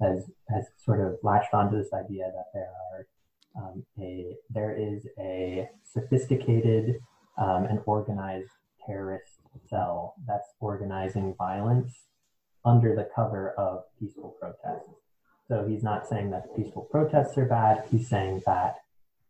[0.00, 3.06] has, has sort of latched onto this idea that there are
[3.56, 7.00] um, a, there is a sophisticated
[7.38, 8.50] um, and organized
[8.86, 11.92] terrorist cell that's organizing violence
[12.64, 14.88] under the cover of peaceful protests.
[15.48, 17.84] So he's not saying that peaceful protests are bad.
[17.90, 18.76] He's saying that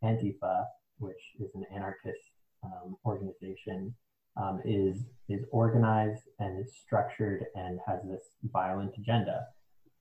[0.05, 0.65] Antifa,
[0.99, 2.21] which is an anarchist
[2.63, 3.95] um, organization,
[4.37, 4.99] um, is
[5.31, 8.23] is organized and is structured and has this
[8.53, 9.47] violent agenda.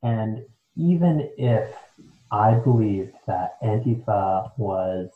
[0.03, 0.43] And
[0.75, 1.73] even if
[2.31, 5.09] I believed that Antifa was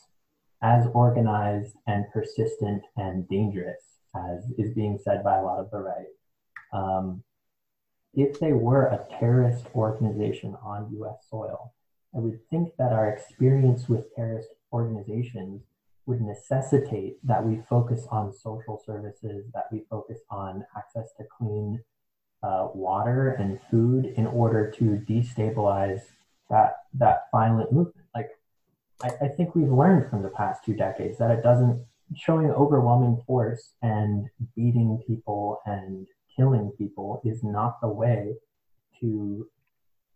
[0.62, 3.82] as organized and persistent and dangerous
[4.16, 6.06] as is being said by a lot of the right,
[6.72, 7.24] um,
[8.14, 11.74] if they were a terrorist organization on US soil,
[12.16, 15.64] I would think that our experience with terrorist organizations
[16.06, 21.82] would necessitate that we focus on social services, that we focus on access to clean
[22.44, 26.02] uh, water and food in order to destabilize
[26.50, 28.06] that that violent movement.
[28.14, 28.32] Like
[29.02, 31.86] I, I think we've learned from the past two decades that it doesn't
[32.16, 38.36] showing overwhelming force and beating people and killing people is not the way
[39.00, 39.48] to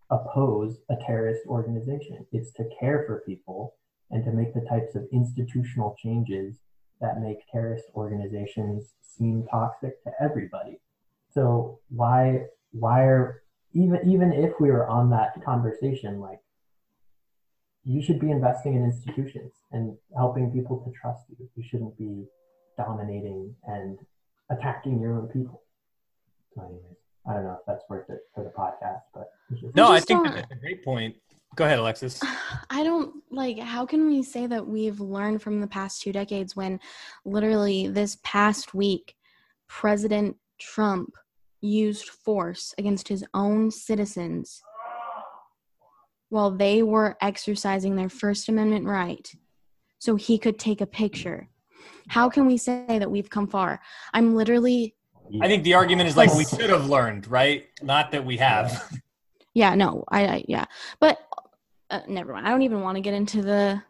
[0.09, 2.25] oppose a terrorist organization.
[2.31, 3.73] It's to care for people
[4.11, 6.57] and to make the types of institutional changes
[7.01, 10.79] that make terrorist organizations seem toxic to everybody.
[11.29, 13.43] So why why are
[13.73, 16.39] even even if we were on that conversation, like
[17.83, 21.49] you should be investing in institutions and helping people to trust you.
[21.55, 22.25] You shouldn't be
[22.77, 23.97] dominating and
[24.49, 25.63] attacking your own people
[26.55, 26.97] So anyways,
[27.27, 29.31] I don't know if that's worth it for the podcast, but
[29.75, 31.15] no, I think that's a great point.
[31.57, 32.21] Go ahead, Alexis.
[32.69, 36.55] I don't like how can we say that we've learned from the past two decades
[36.55, 36.79] when
[37.25, 39.15] literally this past week
[39.67, 41.13] President Trump
[41.59, 44.61] used force against his own citizens
[46.29, 49.29] while they were exercising their First Amendment right
[49.97, 51.49] so he could take a picture.
[52.07, 53.81] How can we say that we've come far?
[54.13, 54.93] I'm literally
[55.41, 57.65] I think the argument is like we should have learned, right?
[57.81, 58.89] Not that we have.
[59.53, 60.65] Yeah, no, I, I yeah,
[60.99, 61.17] but
[61.89, 62.47] uh, never mind.
[62.47, 63.81] I don't even want to get into the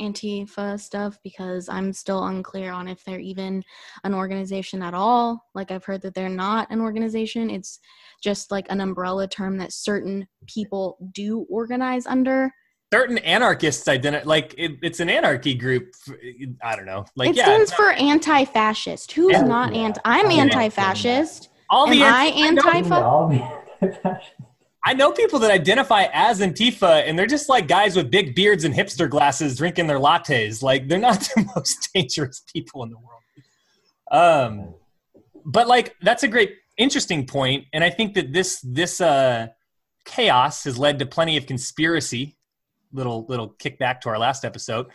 [0.00, 3.62] Antifa stuff because I'm still unclear on if they're even
[4.04, 5.44] an organization at all.
[5.54, 7.50] Like I've heard that they're not an organization.
[7.50, 7.80] It's
[8.22, 12.52] just like an umbrella term that certain people do organize under.
[12.92, 15.92] Certain anarchists identify like it, it's an anarchy group
[16.62, 17.04] i don't know.
[17.16, 19.12] Like it yeah, stands for anti-fascist.
[19.12, 21.50] Who's yeah, not anti i'm anti-fascist.
[21.68, 22.80] All the Am i anti
[24.88, 28.64] I know people that identify as Antifa, and they're just like guys with big beards
[28.64, 30.62] and hipster glasses drinking their lattes.
[30.62, 33.20] Like they're not the most dangerous people in the world.
[34.10, 34.74] Um,
[35.44, 39.48] but like that's a great, interesting point, and I think that this this uh,
[40.06, 42.38] chaos has led to plenty of conspiracy
[42.90, 44.86] little little kickback to our last episode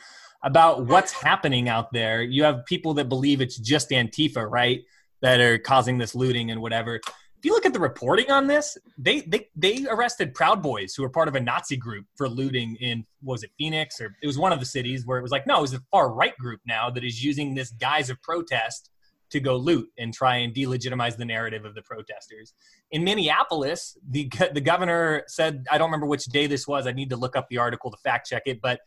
[0.44, 2.24] about what's happening out there.
[2.24, 4.82] You have people that believe it's just Antifa, right?
[5.22, 7.00] That are causing this looting and whatever.
[7.44, 11.04] If you look at the reporting on this, they they they arrested Proud Boys who
[11.04, 14.38] were part of a Nazi group for looting in was it Phoenix or it was
[14.38, 16.62] one of the cities where it was like no, it was a far right group
[16.66, 18.92] now that is using this guise of protest
[19.32, 22.54] to go loot and try and delegitimize the narrative of the protesters.
[22.92, 26.88] In Minneapolis, the the governor said, I don't remember which day this was.
[26.88, 28.80] I need to look up the article to fact check it, but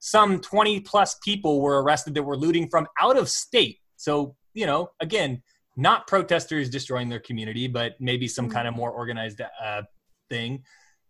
[0.00, 3.78] some 20 plus people were arrested that were looting from out of state.
[3.96, 5.42] So, you know, again,
[5.76, 9.82] not protesters destroying their community, but maybe some kind of more organized uh,
[10.30, 10.62] thing.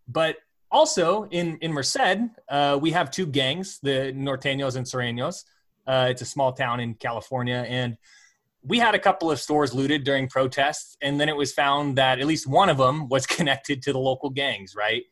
[0.08, 0.36] But
[0.70, 5.44] also in in Merced, uh, we have two gangs, the Norteños and Sureños.
[5.86, 7.96] Uh, it's a small town in California, and
[8.62, 12.18] we had a couple of stores looted during protests, and then it was found that
[12.18, 15.02] at least one of them was connected to the local gangs, right?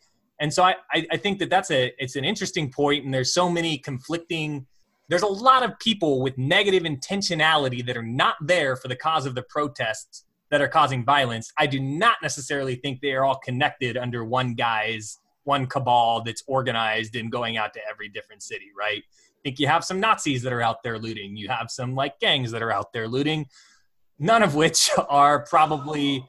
[0.41, 3.49] And so I, I think that that's a it's an interesting point, and there's so
[3.49, 4.67] many conflicting.
[5.13, 9.27] There's a lot of people with negative intentionality that are not there for the cause
[9.27, 11.53] of the protests that are causing violence.
[11.59, 16.43] I do not necessarily think they are all connected under one guy's one cabal that's
[16.47, 19.03] organized and going out to every different city, right?
[19.03, 21.37] I think you have some Nazis that are out there looting.
[21.37, 23.49] You have some like gangs that are out there looting,
[24.19, 26.27] none of which are probably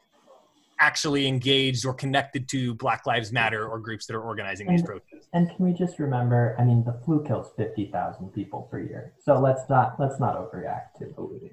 [0.80, 4.86] actually engaged or connected to Black Lives Matter or groups that are organizing and, these
[4.86, 5.28] protests.
[5.34, 6.56] And can we just remember?
[6.60, 10.36] I mean, the flu kills fifty thousand people per year, so let's not let's not
[10.38, 11.52] overreact to the.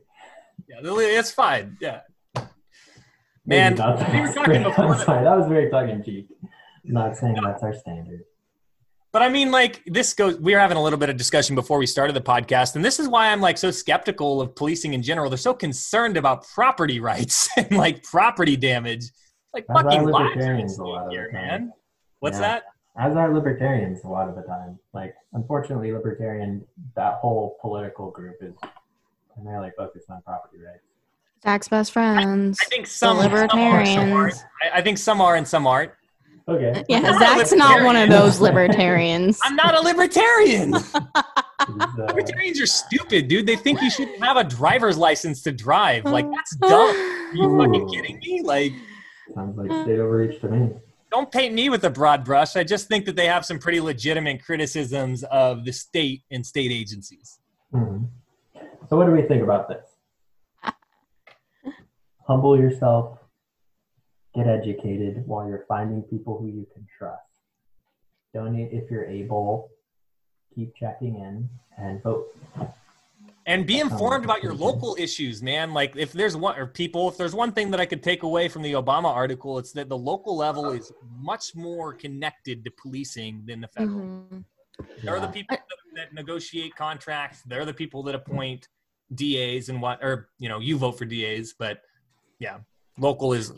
[0.69, 1.77] Yeah, it's fine.
[1.81, 2.01] Yeah,
[3.47, 3.75] man.
[3.75, 4.99] We were talking before.
[5.05, 6.29] sorry, that was very tongue in cheek.
[6.85, 8.25] Not saying that's our standard.
[9.13, 10.39] But I mean, like this goes.
[10.39, 13.01] We were having a little bit of discussion before we started the podcast, and this
[13.01, 15.29] is why I'm like so skeptical of policing in general.
[15.29, 19.07] They're so concerned about property rights and like property damage.
[19.53, 21.73] Like As fucking libertarians a lot of here, man.
[22.21, 22.61] What's yeah.
[22.61, 22.65] that?
[22.97, 24.79] As are libertarians a lot of the time.
[24.93, 26.65] Like, unfortunately, libertarian
[26.97, 28.55] that whole political group is
[29.35, 30.85] primarily focused on property rights.
[31.43, 32.59] Zach's best friends.
[32.63, 33.95] I, I think some the libertarians.
[33.95, 35.93] Some are, some I, I think some are and some aren't.
[36.49, 36.85] Okay.
[36.89, 39.39] Yeah, not Zach's not one of those libertarians.
[39.45, 40.73] I'm not a libertarian.
[42.09, 43.47] libertarians are stupid, dude.
[43.47, 46.05] They think you shouldn't have a driver's license to drive.
[46.05, 46.71] Like that's dumb.
[46.71, 48.43] Are you fucking kidding me?
[48.43, 48.73] Like
[49.35, 50.71] sounds like state overreach to me.
[51.11, 52.57] Don't paint me with a broad brush.
[52.57, 56.71] I just think that they have some pretty legitimate criticisms of the state and state
[56.71, 57.41] agencies.
[57.75, 58.05] Mm-hmm.
[58.89, 59.87] So, what do we think about this?
[62.27, 63.19] Humble yourself,
[64.35, 67.23] get educated while you're finding people who you can trust.
[68.33, 69.71] Donate if you're able.
[70.55, 72.27] Keep checking in and vote.
[73.47, 75.73] And be informed about your local issues, man.
[75.73, 78.49] Like if there's one or people, if there's one thing that I could take away
[78.49, 83.43] from the Obama article, it's that the local level is much more connected to policing
[83.47, 83.99] than the federal.
[83.99, 84.39] Mm-hmm.
[85.03, 85.27] They're yeah.
[85.27, 87.43] the people that, that negotiate contracts.
[87.43, 88.69] They're the people that appoint
[89.15, 91.83] DAs and what, or you know, you vote for DAs, but
[92.39, 92.59] yeah,
[92.99, 93.53] local is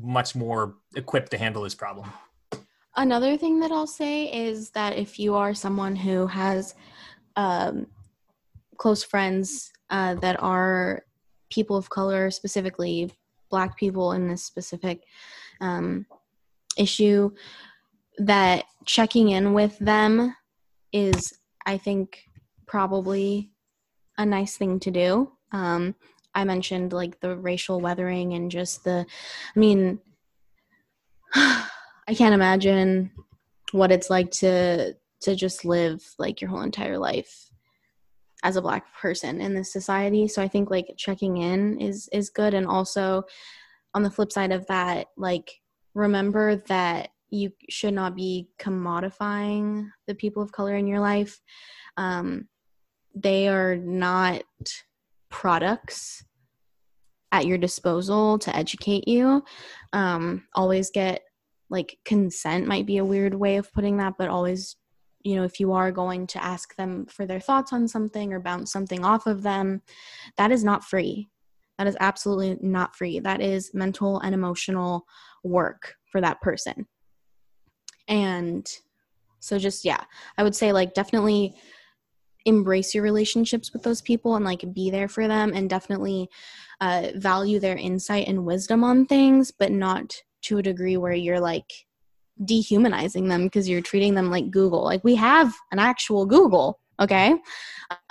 [0.00, 2.10] much more equipped to handle this problem.
[2.96, 6.74] Another thing that I'll say is that if you are someone who has
[7.36, 7.86] um,
[8.76, 11.04] close friends uh, that are
[11.50, 13.12] people of color, specifically
[13.50, 15.04] Black people in this specific
[15.60, 16.06] um,
[16.76, 17.30] issue,
[18.18, 20.34] that checking in with them
[20.92, 22.24] is, I think,
[22.66, 23.52] probably
[24.18, 25.32] a nice thing to do.
[25.52, 25.94] Um,
[26.34, 29.06] I mentioned like the racial weathering and just the,
[29.56, 30.00] I mean,
[31.34, 33.10] I can't imagine
[33.72, 37.50] what it's like to to just live like your whole entire life
[38.44, 40.28] as a black person in this society.
[40.28, 42.54] So i think like checking in is is good.
[42.54, 43.24] And also
[43.94, 45.60] on the flip side of that like
[45.94, 51.40] remember that you should not be commodifying the people of color in your life.
[51.96, 52.48] Um,
[53.14, 54.42] they are not
[55.30, 56.24] products
[57.32, 59.44] at your disposal to educate you.
[59.92, 61.22] Um, always get
[61.70, 64.76] like consent might be a weird way of putting that, but always,
[65.22, 68.40] you know, if you are going to ask them for their thoughts on something or
[68.40, 69.82] bounce something off of them,
[70.36, 71.28] that is not free.
[71.76, 73.20] That is absolutely not free.
[73.20, 75.04] That is mental and emotional
[75.44, 76.86] work for that person.
[78.08, 78.66] And
[79.40, 80.02] so, just yeah,
[80.36, 81.54] I would say like definitely
[82.44, 86.28] embrace your relationships with those people and like be there for them and definitely
[86.80, 91.40] uh, value their insight and wisdom on things but not to a degree where you're
[91.40, 91.86] like
[92.44, 94.84] dehumanizing them because you're treating them like google.
[94.84, 97.34] Like we have an actual google okay?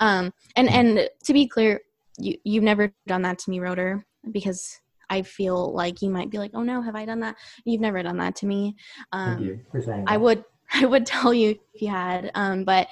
[0.00, 1.80] Um and and to be clear
[2.18, 4.78] you you've never done that to me rotor because
[5.10, 7.36] I feel like you might be like, oh no, have I done that?
[7.64, 8.76] You've never done that to me.
[9.12, 9.60] Um,
[10.06, 12.88] I would I would tell you if you had, um, but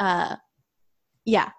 [0.00, 0.36] uh,
[1.24, 1.50] yeah,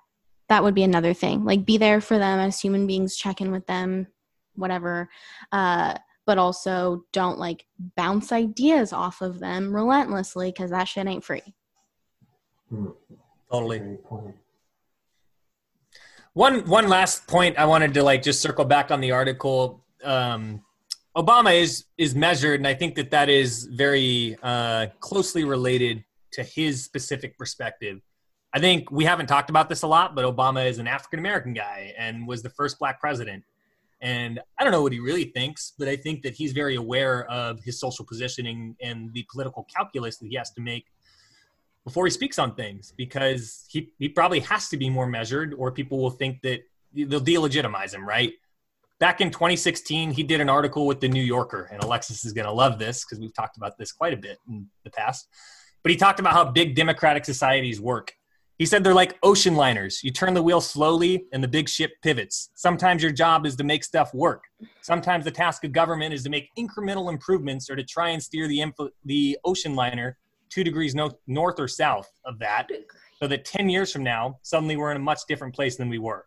[0.49, 1.45] that would be another thing.
[1.45, 4.07] Like be there for them as human beings, check in with them,
[4.55, 5.09] whatever.
[5.51, 5.95] Uh,
[6.25, 11.53] but also don't like bounce ideas off of them relentlessly because that shit ain't free.
[12.69, 12.87] Hmm.
[13.51, 13.97] Totally.
[16.33, 19.85] One one last point I wanted to like just circle back on the article.
[20.03, 20.61] Um,
[21.15, 26.43] Obama is is measured, and I think that that is very uh, closely related to
[26.43, 28.01] his specific perspective.
[28.55, 31.53] I think we haven't talked about this a lot, but Obama is an African American
[31.53, 33.43] guy and was the first black president.
[33.99, 37.29] And I don't know what he really thinks, but I think that he's very aware
[37.29, 40.85] of his social positioning and the political calculus that he has to make
[41.83, 45.69] before he speaks on things because he, he probably has to be more measured or
[45.69, 46.61] people will think that
[46.93, 48.31] they'll delegitimize him, right?
[48.99, 52.45] Back in 2016, he did an article with the New Yorker, and Alexis is going
[52.45, 55.27] to love this because we've talked about this quite a bit in the past.
[55.83, 58.13] But he talked about how big democratic societies work.
[58.57, 60.01] He said they're like ocean liners.
[60.01, 62.51] You turn the wheel slowly and the big ship pivots.
[62.55, 64.43] Sometimes your job is to make stuff work.
[64.81, 68.47] Sometimes the task of government is to make incremental improvements or to try and steer
[68.47, 70.17] the, infl- the ocean liner
[70.49, 72.69] two degrees no- north or south of that
[73.19, 75.99] so that 10 years from now, suddenly we're in a much different place than we
[75.99, 76.25] were.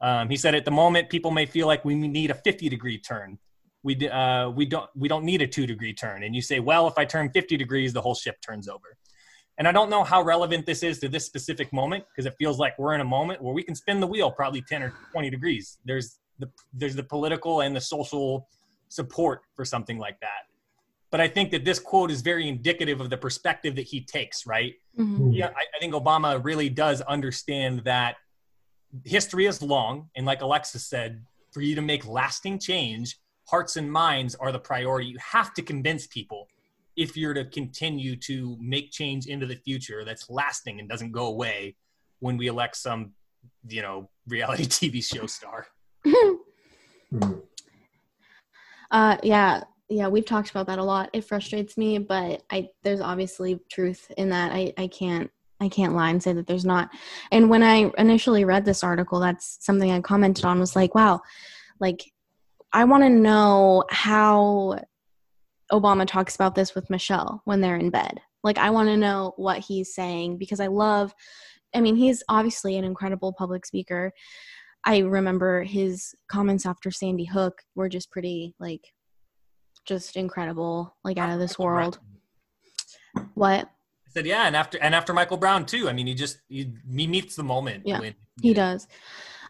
[0.00, 2.98] Um, he said at the moment, people may feel like we need a 50 degree
[2.98, 3.38] turn.
[3.84, 6.24] We, uh, we, don't, we don't need a two degree turn.
[6.24, 8.96] And you say, well, if I turn 50 degrees, the whole ship turns over.
[9.58, 12.58] And I don't know how relevant this is to this specific moment because it feels
[12.58, 15.30] like we're in a moment where we can spin the wheel probably 10 or 20
[15.30, 15.78] degrees.
[15.84, 18.48] There's the, there's the political and the social
[18.88, 20.44] support for something like that.
[21.10, 24.46] But I think that this quote is very indicative of the perspective that he takes,
[24.46, 24.74] right?
[24.98, 25.32] Mm-hmm.
[25.32, 28.16] Yeah, I, I think Obama really does understand that
[29.04, 30.10] history is long.
[30.16, 33.16] And like Alexis said, for you to make lasting change,
[33.48, 35.08] hearts and minds are the priority.
[35.08, 36.48] You have to convince people
[36.96, 41.26] if you're to continue to make change into the future that's lasting and doesn't go
[41.26, 41.76] away
[42.20, 43.12] when we elect some,
[43.68, 45.66] you know, reality TV show star.
[48.90, 51.10] uh, yeah, yeah, we've talked about that a lot.
[51.12, 54.50] It frustrates me, but I there's obviously truth in that.
[54.52, 55.30] I I can't
[55.60, 56.90] I can't lie and say that there's not.
[57.30, 61.20] And when I initially read this article, that's something I commented on was like, wow,
[61.78, 62.10] like
[62.72, 64.80] I want to know how
[65.72, 68.20] Obama talks about this with Michelle when they're in bed.
[68.42, 71.14] Like, I want to know what he's saying because I love,
[71.74, 74.12] I mean, he's obviously an incredible public speaker.
[74.84, 78.82] I remember his comments after Sandy Hook were just pretty, like,
[79.84, 81.98] just incredible, like out of this world.
[83.34, 83.64] What?
[83.64, 85.88] I said, yeah, and after and after Michael Brown too.
[85.88, 87.84] I mean, he just he, he meets the moment.
[87.86, 88.86] Yeah, when, he does.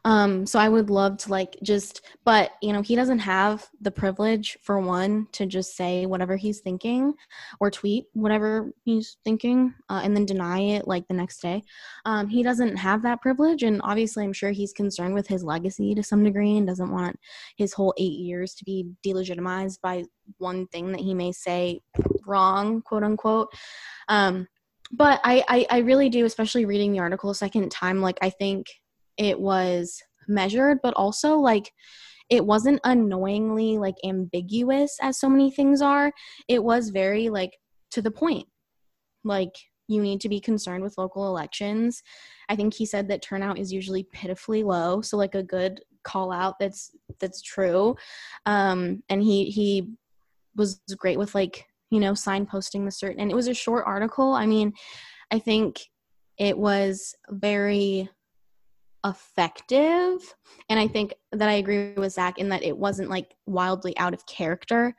[0.07, 3.91] Um, so I would love to like just, but you know, he doesn't have the
[3.91, 7.13] privilege for one to just say whatever he's thinking
[7.59, 11.61] or tweet whatever he's thinking uh, and then deny it like the next day.
[12.05, 15.93] Um, he doesn't have that privilege, and obviously, I'm sure he's concerned with his legacy
[15.97, 17.19] to some degree and doesn't want
[17.57, 20.05] his whole eight years to be delegitimized by
[20.39, 21.81] one thing that he may say
[22.25, 23.53] wrong, quote unquote.
[24.09, 24.47] Um,
[24.93, 28.01] but I, I, I really do, especially reading the article a second time.
[28.01, 28.69] Like I think
[29.17, 31.73] it was measured, but also like
[32.29, 36.12] it wasn't annoyingly like ambiguous as so many things are.
[36.49, 37.57] It was very like
[37.93, 38.47] to the point.
[39.25, 39.55] Like
[39.89, 42.03] you need to be concerned with local elections.
[42.49, 46.33] I think he said that turnout is usually pitifully low, so like a good call
[46.33, 47.97] out that's that's true.
[48.45, 49.89] Um and he he
[50.57, 54.33] was great with like, you know, signposting the certain and it was a short article.
[54.33, 54.73] I mean,
[55.31, 55.81] I think
[56.39, 58.09] it was very
[59.07, 60.35] effective.
[60.69, 64.15] And I think that I agree with Zach in that it wasn't like wildly out
[64.15, 64.95] of character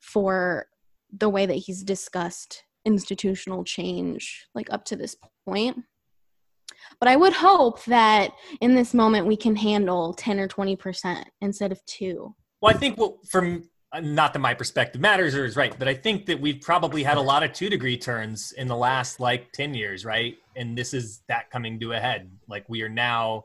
[0.00, 0.66] for
[1.16, 5.78] the way that he's discussed institutional change like up to this point.
[7.00, 11.72] But I would hope that in this moment we can handle 10 or 20% instead
[11.72, 12.34] of 2.
[12.60, 15.86] Well, I think well, from Uh, not that my perspective matters or is right, but
[15.86, 19.20] I think that we've probably had a lot of two degree turns in the last
[19.20, 20.36] like 10 years, right?
[20.56, 22.30] And this is that coming to a head.
[22.48, 23.44] Like we are now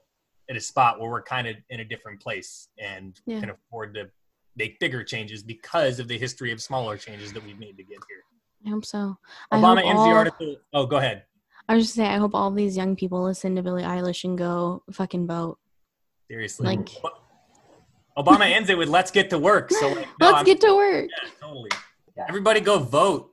[0.49, 3.39] at a spot where we're kind of in a different place and yeah.
[3.39, 4.09] can afford to
[4.55, 7.99] make bigger changes because of the history of smaller changes that we've made to get
[8.09, 8.23] here.
[8.65, 9.17] I hope so.
[9.53, 10.55] Obama hope ends all, the article.
[10.73, 11.23] Oh, go ahead.
[11.69, 14.37] I was just saying, I hope all these young people listen to Billie Eilish and
[14.37, 15.57] go fucking vote.
[16.29, 16.65] Seriously.
[16.65, 16.89] Like,
[18.21, 20.75] Obama ends it with "Let's get to work." So like, no, let's I'm, get to
[20.75, 21.09] work.
[21.09, 21.69] Yeah, totally.
[22.17, 22.25] Yeah.
[22.29, 23.31] Everybody go vote.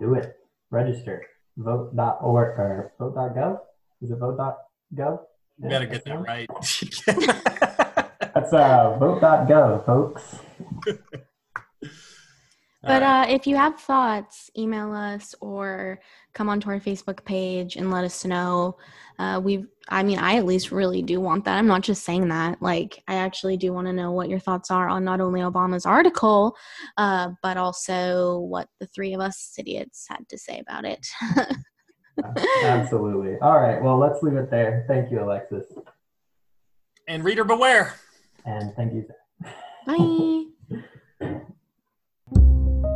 [0.00, 0.36] Do it.
[0.70, 1.24] Register.
[1.56, 3.58] Vote.org or vote.gov.
[4.02, 5.20] Is it vote.gov?
[5.58, 6.48] You gotta get that right.
[8.34, 10.36] That's uh, vote.gov, folks.
[12.82, 16.00] But uh, if you have thoughts, email us or
[16.34, 18.76] come onto our Facebook page and let us know.
[19.18, 21.56] Uh, we, I mean, I at least really do want that.
[21.56, 22.60] I'm not just saying that.
[22.60, 25.86] Like, I actually do want to know what your thoughts are on not only Obama's
[25.86, 26.56] article,
[26.96, 31.06] uh, but also what the three of us idiots had to say about it.
[32.64, 33.38] Absolutely.
[33.40, 33.82] All right.
[33.82, 34.84] Well, let's leave it there.
[34.88, 35.66] Thank you, Alexis.
[37.06, 37.94] And reader beware.
[38.44, 39.06] And thank you.
[39.86, 40.44] Bye.